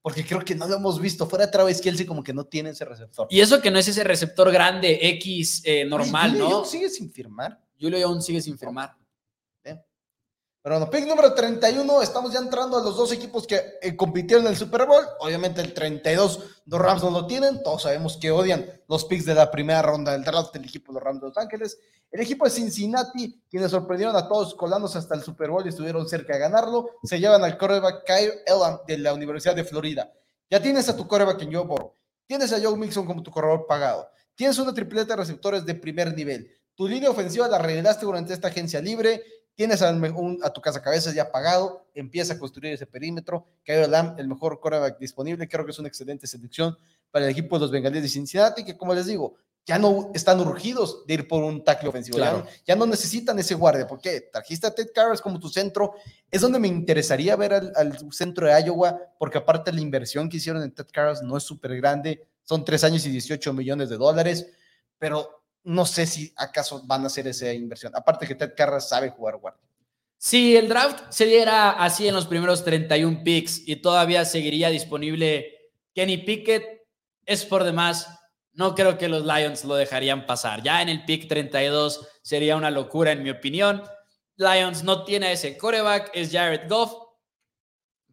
[0.00, 1.26] porque creo que no lo hemos visto.
[1.26, 3.26] Fuera de Travis Kelsey como que no tiene ese receptor.
[3.28, 6.54] Y eso que no es ese receptor grande X eh, normal, Oye, Julio ¿no?
[6.58, 7.60] Jones sigue sin firmar.
[7.80, 8.94] Julio Jones sigue sin firmar.
[10.62, 14.44] Pero bueno, pick número 31, estamos ya entrando a los dos equipos que eh, compitieron
[14.46, 15.04] en el Super Bowl.
[15.18, 17.64] Obviamente el 32, los Rams no lo tienen.
[17.64, 20.94] Todos sabemos que odian los picks de la primera ronda del draft del equipo de
[20.94, 21.80] los Rams de Los Ángeles.
[22.12, 26.08] El equipo de Cincinnati, quienes sorprendieron a todos colándose hasta el Super Bowl y estuvieron
[26.08, 30.12] cerca de ganarlo, se llevan al quarterback Kyle Elam de la Universidad de Florida.
[30.48, 31.96] Ya tienes a tu quarterback en Joe Burrow.
[32.24, 34.08] Tienes a Joe Mixon como tu corredor pagado.
[34.36, 36.48] Tienes una tripleta de receptores de primer nivel.
[36.76, 39.24] Tu línea ofensiva la arreglaste durante esta agencia libre
[39.54, 43.46] Tienes a, tu casa cabezas ya pagado, empieza a construir ese perímetro.
[43.62, 46.76] Kyle Lamb, el mejor quarterback disponible, creo que es una excelente selección
[47.10, 50.40] para el equipo de los Bengalíes de Cincinnati, que como les digo, ya no están
[50.40, 52.18] urgidos de ir por un tackle ofensivo.
[52.66, 53.86] Ya, no necesitan ese guardia.
[53.86, 55.94] porque Trajiste a Ted Carras como tu centro.
[56.30, 60.62] Es donde me interesaría ver al, centro de Iowa, porque aparte la inversión que hicieron
[60.62, 62.26] en Ted Carras no es súper grande.
[62.42, 64.48] Son tres años y 18 millones de dólares.
[64.98, 67.92] Pero no sé si acaso van a hacer esa inversión.
[67.94, 69.62] Aparte que Ted Carras sabe jugar guardia.
[70.18, 75.52] Si el draft se diera así en los primeros 31 picks y todavía seguiría disponible
[75.94, 76.82] Kenny Pickett,
[77.26, 78.06] es por demás.
[78.52, 80.62] No creo que los Lions lo dejarían pasar.
[80.62, 83.82] Ya en el pick 32 sería una locura, en mi opinión.
[84.36, 86.92] Lions no tiene ese coreback, es Jared Goff.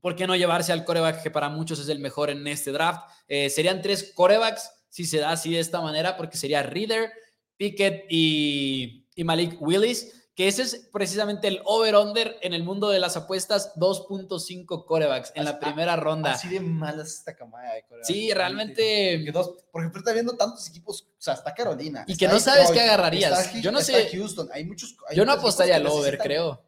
[0.02, 3.02] ¿Por qué no llevarse al coreback que para muchos es el mejor en este draft?
[3.28, 7.12] Eh, serían tres corebacks si se da así de esta manera, porque sería Reader,
[7.60, 13.18] Pickett y, Malik Willis, que ese es precisamente el over-under en el mundo de las
[13.18, 16.32] apuestas, 2.5 corebacks en la primera ronda.
[16.32, 18.08] Así de malas esta camada de corebacks.
[18.08, 19.30] Sí, realmente.
[19.72, 22.06] por ejemplo, está viendo tantos equipos, o sea, está Carolina.
[22.08, 23.54] Y que no sabes qué agarrarías.
[23.62, 24.10] yo no sé.
[24.14, 24.96] Houston, hay muchos.
[25.14, 26.64] yo no apostaría al over, creo.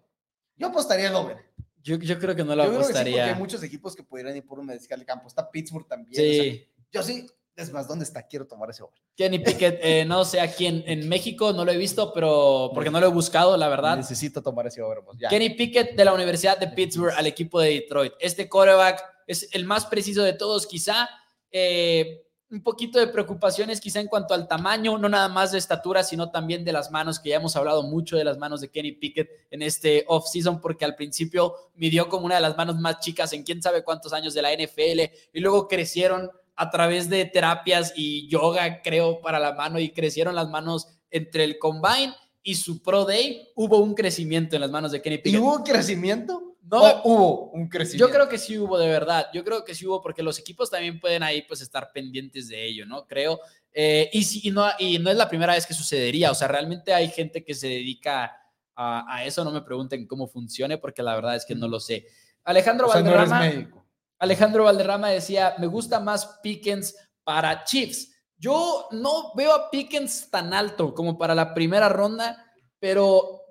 [0.58, 1.38] Yo apostaría al over.
[1.82, 3.14] Yo, yo, creo que no lo apostaría.
[3.14, 5.30] Creo que hay muchos equipos que pudieran ir por un medical de campo.
[5.30, 6.22] Está Pittsburgh también.
[6.22, 6.68] Sí.
[6.92, 7.26] yo sí,
[7.56, 8.28] es más, ¿dónde está?
[8.28, 8.96] Quiero tomar ese over.
[9.16, 12.90] Kenny Pickett, eh, no sé aquí en, en, México, no lo he visto, pero porque
[12.90, 13.98] no lo he buscado, la verdad.
[13.98, 15.00] Necesito tomar ese over.
[15.04, 18.14] Pues, Kenny Pickett de la Universidad de Pittsburgh al equipo de Detroit.
[18.20, 21.10] Este quarterback es el más preciso de todos, quizá.
[21.52, 26.04] Eh, un poquito de preocupaciones quizá en cuanto al tamaño, no nada más de estatura,
[26.04, 28.92] sino también de las manos, que ya hemos hablado mucho de las manos de Kenny
[28.92, 33.32] Pickett en este off-season, porque al principio midió como una de las manos más chicas
[33.32, 35.00] en quién sabe cuántos años de la NFL
[35.34, 36.30] y luego crecieron
[36.62, 41.44] a través de terapias y yoga, creo, para la mano y crecieron las manos entre
[41.44, 43.50] el combine y su Pro Day.
[43.56, 45.34] Hubo un crecimiento en las manos de Kenny Pickett.
[45.34, 46.56] ¿Y hubo un crecimiento?
[46.62, 48.08] No, hubo un crecimiento.
[48.08, 49.26] Yo creo que sí hubo, de verdad.
[49.34, 52.64] Yo creo que sí hubo, porque los equipos también pueden ahí pues estar pendientes de
[52.64, 53.08] ello, ¿no?
[53.08, 53.40] Creo.
[53.74, 56.30] Eh, y, sí, y, no, y no es la primera vez que sucedería.
[56.30, 58.38] O sea, realmente hay gente que se dedica
[58.76, 59.44] a, eso.
[59.44, 62.06] No me pregunten cómo funcione, porque la verdad es que no lo sé.
[62.44, 63.81] Alejandro o
[64.22, 68.14] Alejandro Valderrama decía, me gusta más Pickens para Chiefs.
[68.38, 72.46] Yo no veo a Pickens tan alto como para la primera ronda,
[72.80, 73.42] pero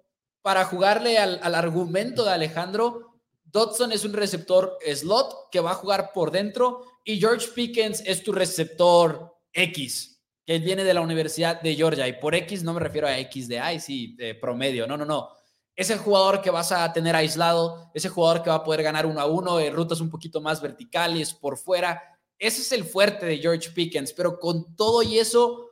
[0.43, 6.13] para jugarle al, argumento de Alejandro, Dodson es un receptor slot que va a jugar
[6.15, 11.75] por dentro y George Pickens es tu receptor X, que viene de la Universidad de
[11.75, 12.07] Georgia.
[12.07, 14.87] Y por X no me refiero a X de, ay, sí, promedio.
[14.87, 15.40] No, no, no
[15.81, 19.19] ese jugador que vas a tener aislado, ese jugador que va a poder ganar uno
[19.19, 22.03] a uno en rutas un poquito más verticales por fuera.
[22.39, 25.71] Ese es el fuerte de George Pickens, pero con todo y eso,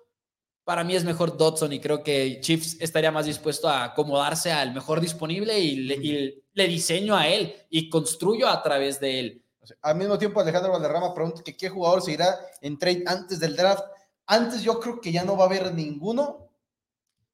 [0.65, 4.73] para mí es mejor Dodson y creo que Chiefs estaría más dispuesto a acomodarse al
[4.73, 9.45] mejor disponible y le, diseño a él y construyo a través de él.
[9.83, 13.55] Al mismo tiempo, Alejandro Valderrama pregunta que qué jugador se irá en trade antes del
[13.55, 13.85] draft.
[14.25, 16.49] Antes yo creo que ya no va a haber ninguno.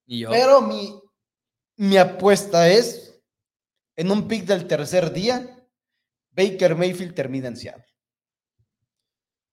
[0.09, 0.31] Y yo.
[0.31, 1.04] Pero mi,
[1.77, 3.21] mi apuesta es,
[3.97, 5.69] en un pick del tercer día,
[6.31, 7.85] Baker Mayfield termina en Seattle.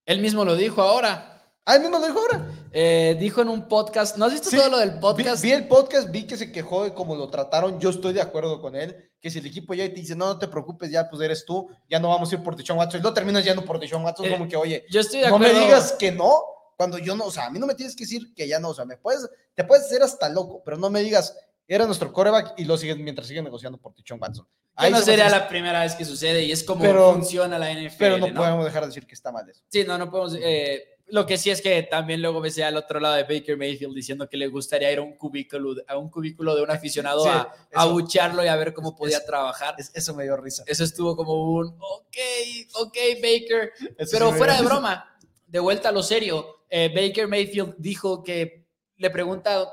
[0.05, 1.27] Él mismo lo dijo ahora.
[1.63, 2.47] Ah, él mismo lo dijo ahora.
[2.71, 5.43] Eh, dijo en un podcast, ¿no has visto todo lo del podcast?
[5.43, 7.79] Vi, el podcast, vi que se quejó de cómo lo trataron.
[7.79, 9.11] Yo estoy de acuerdo con él.
[9.19, 11.69] Que si el equipo ya te dice, no, no te preocupes, ya pues eres tú,
[11.87, 12.99] ya no vamos a ir por Deshaun Watson.
[12.99, 15.37] Y lo terminas yendo por Deshaun Watson, eh, como que, oye, yo estoy de no
[15.37, 16.43] me digas que no,
[16.75, 18.69] cuando yo no, o sea, a mí no me tienes que decir que ya no,
[18.69, 21.37] o sea, me puedes, te puedes hacer hasta loco, pero no me digas,
[21.73, 24.45] era nuestro coreback y lo siguen mientras siguen negociando por Tichon Watson.
[24.75, 27.95] Ahí no sería la primera vez que sucede y es como funciona la NFL.
[27.97, 29.63] Pero no, podemos dejar de decir que está mal eso.
[29.69, 30.37] Sí, no, no podemos.
[30.41, 33.95] Eh, lo que sí es que también luego ves al otro lado de Baker Mayfield
[33.95, 37.53] diciendo que le gustaría ir a un cubículo, a un cubículo de un aficionado a,
[37.73, 39.75] a bucharlo y a ver cómo podía trabajar.
[39.77, 40.63] eso me dio risa.
[40.67, 42.17] Eso estuvo como un, ok,
[42.73, 43.71] ok, Baker.
[44.11, 45.17] Pero fuera de broma,
[45.47, 48.65] de vuelta a lo serio, eh, Baker Mayfield dijo que
[48.97, 49.67] le pregunta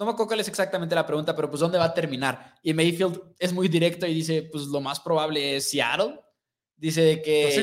[0.00, 2.54] no me acuerdo cuál es exactamente la pregunta, pero pues ¿dónde va a terminar?
[2.62, 6.18] Y Mayfield es muy directo y dice, pues lo más probable es Seattle.
[6.74, 7.62] Dice que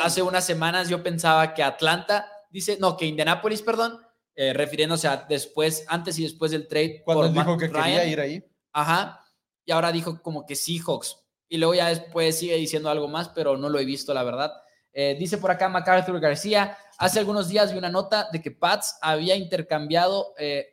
[0.00, 3.98] hace unas semanas yo pensaba que Atlanta, dice, no, que Indianapolis, perdón,
[4.36, 7.02] eh, refiriéndose a después, antes y después del trade.
[7.04, 8.44] Cuando dijo que quería ir ahí.
[8.72, 9.20] Ajá.
[9.64, 11.18] y ahora dijo como que Seahawks.
[11.48, 14.52] Y luego ya después sigue diciendo algo más, pero no lo he visto, la verdad.
[14.92, 18.98] Eh, dice por acá MacArthur García, hace algunos días vi una nota de que Pats
[19.00, 20.71] había intercambiado eh,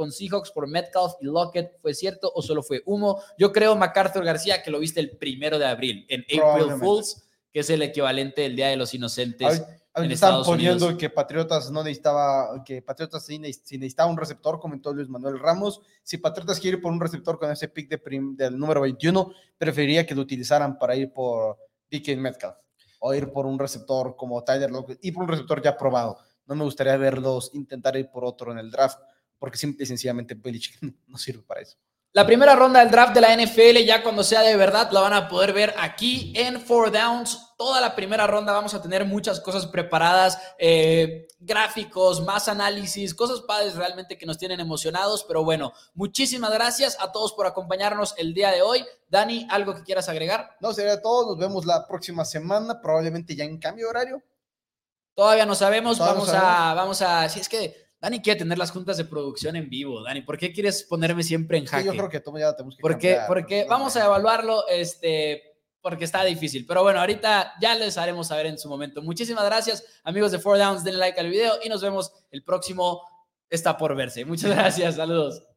[0.00, 1.78] con Seahawks por Metcalf y Lockett.
[1.82, 3.22] ¿Fue cierto o solo fue humo?
[3.36, 7.22] Yo creo, MacArthur García, que lo viste el primero de abril, en April Fools,
[7.52, 9.62] que es el equivalente del Día de los Inocentes.
[9.94, 15.10] en están poniendo que Patriotas no necesitaba, que Patriotas sí, necesitaba un receptor, comentó Luis
[15.10, 15.82] Manuel Ramos.
[16.02, 18.00] Si Patriotas quiere ir por un receptor con ese pick de
[18.36, 21.58] del número 21, preferiría que lo utilizaran para ir por
[21.90, 22.56] DK Metcalf
[23.00, 26.16] o ir por un receptor como Tyler Lockett y por un receptor ya probado.
[26.46, 28.98] No me gustaría verlos intentar ir por otro en el draft,
[29.40, 30.78] porque simple y sencillamente Belichick
[31.08, 31.76] no sirve para eso.
[32.12, 35.12] La primera ronda del draft de la NFL, ya cuando sea de verdad, la van
[35.12, 37.54] a poder ver aquí en Four Downs.
[37.56, 43.42] Toda la primera ronda vamos a tener muchas cosas preparadas, eh, gráficos, más análisis, cosas
[43.42, 45.22] padres realmente que nos tienen emocionados.
[45.22, 48.84] Pero bueno, muchísimas gracias a todos por acompañarnos el día de hoy.
[49.08, 50.56] Dani, ¿algo que quieras agregar?
[50.58, 51.28] No, sería todo.
[51.28, 54.22] Nos vemos la próxima semana, probablemente ya en cambio de horario.
[55.14, 56.00] Todavía no sabemos.
[56.00, 59.68] vamos a, vamos a, si es que Dani quiere tener las juntas de producción en
[59.68, 60.02] vivo.
[60.02, 61.84] Dani, ¿por qué quieres ponerme siempre en jaque?
[61.84, 65.42] yo creo que tú ya tenemos que porque, Porque vamos a evaluarlo, este,
[65.82, 66.64] porque está difícil.
[66.66, 69.02] Pero bueno, ahorita ya les haremos saber en su momento.
[69.02, 70.82] Muchísimas gracias, amigos de Four Downs.
[70.82, 73.02] Denle like al video y nos vemos el próximo.
[73.50, 74.24] Está por verse.
[74.24, 74.96] Muchas gracias.
[74.96, 75.49] Saludos.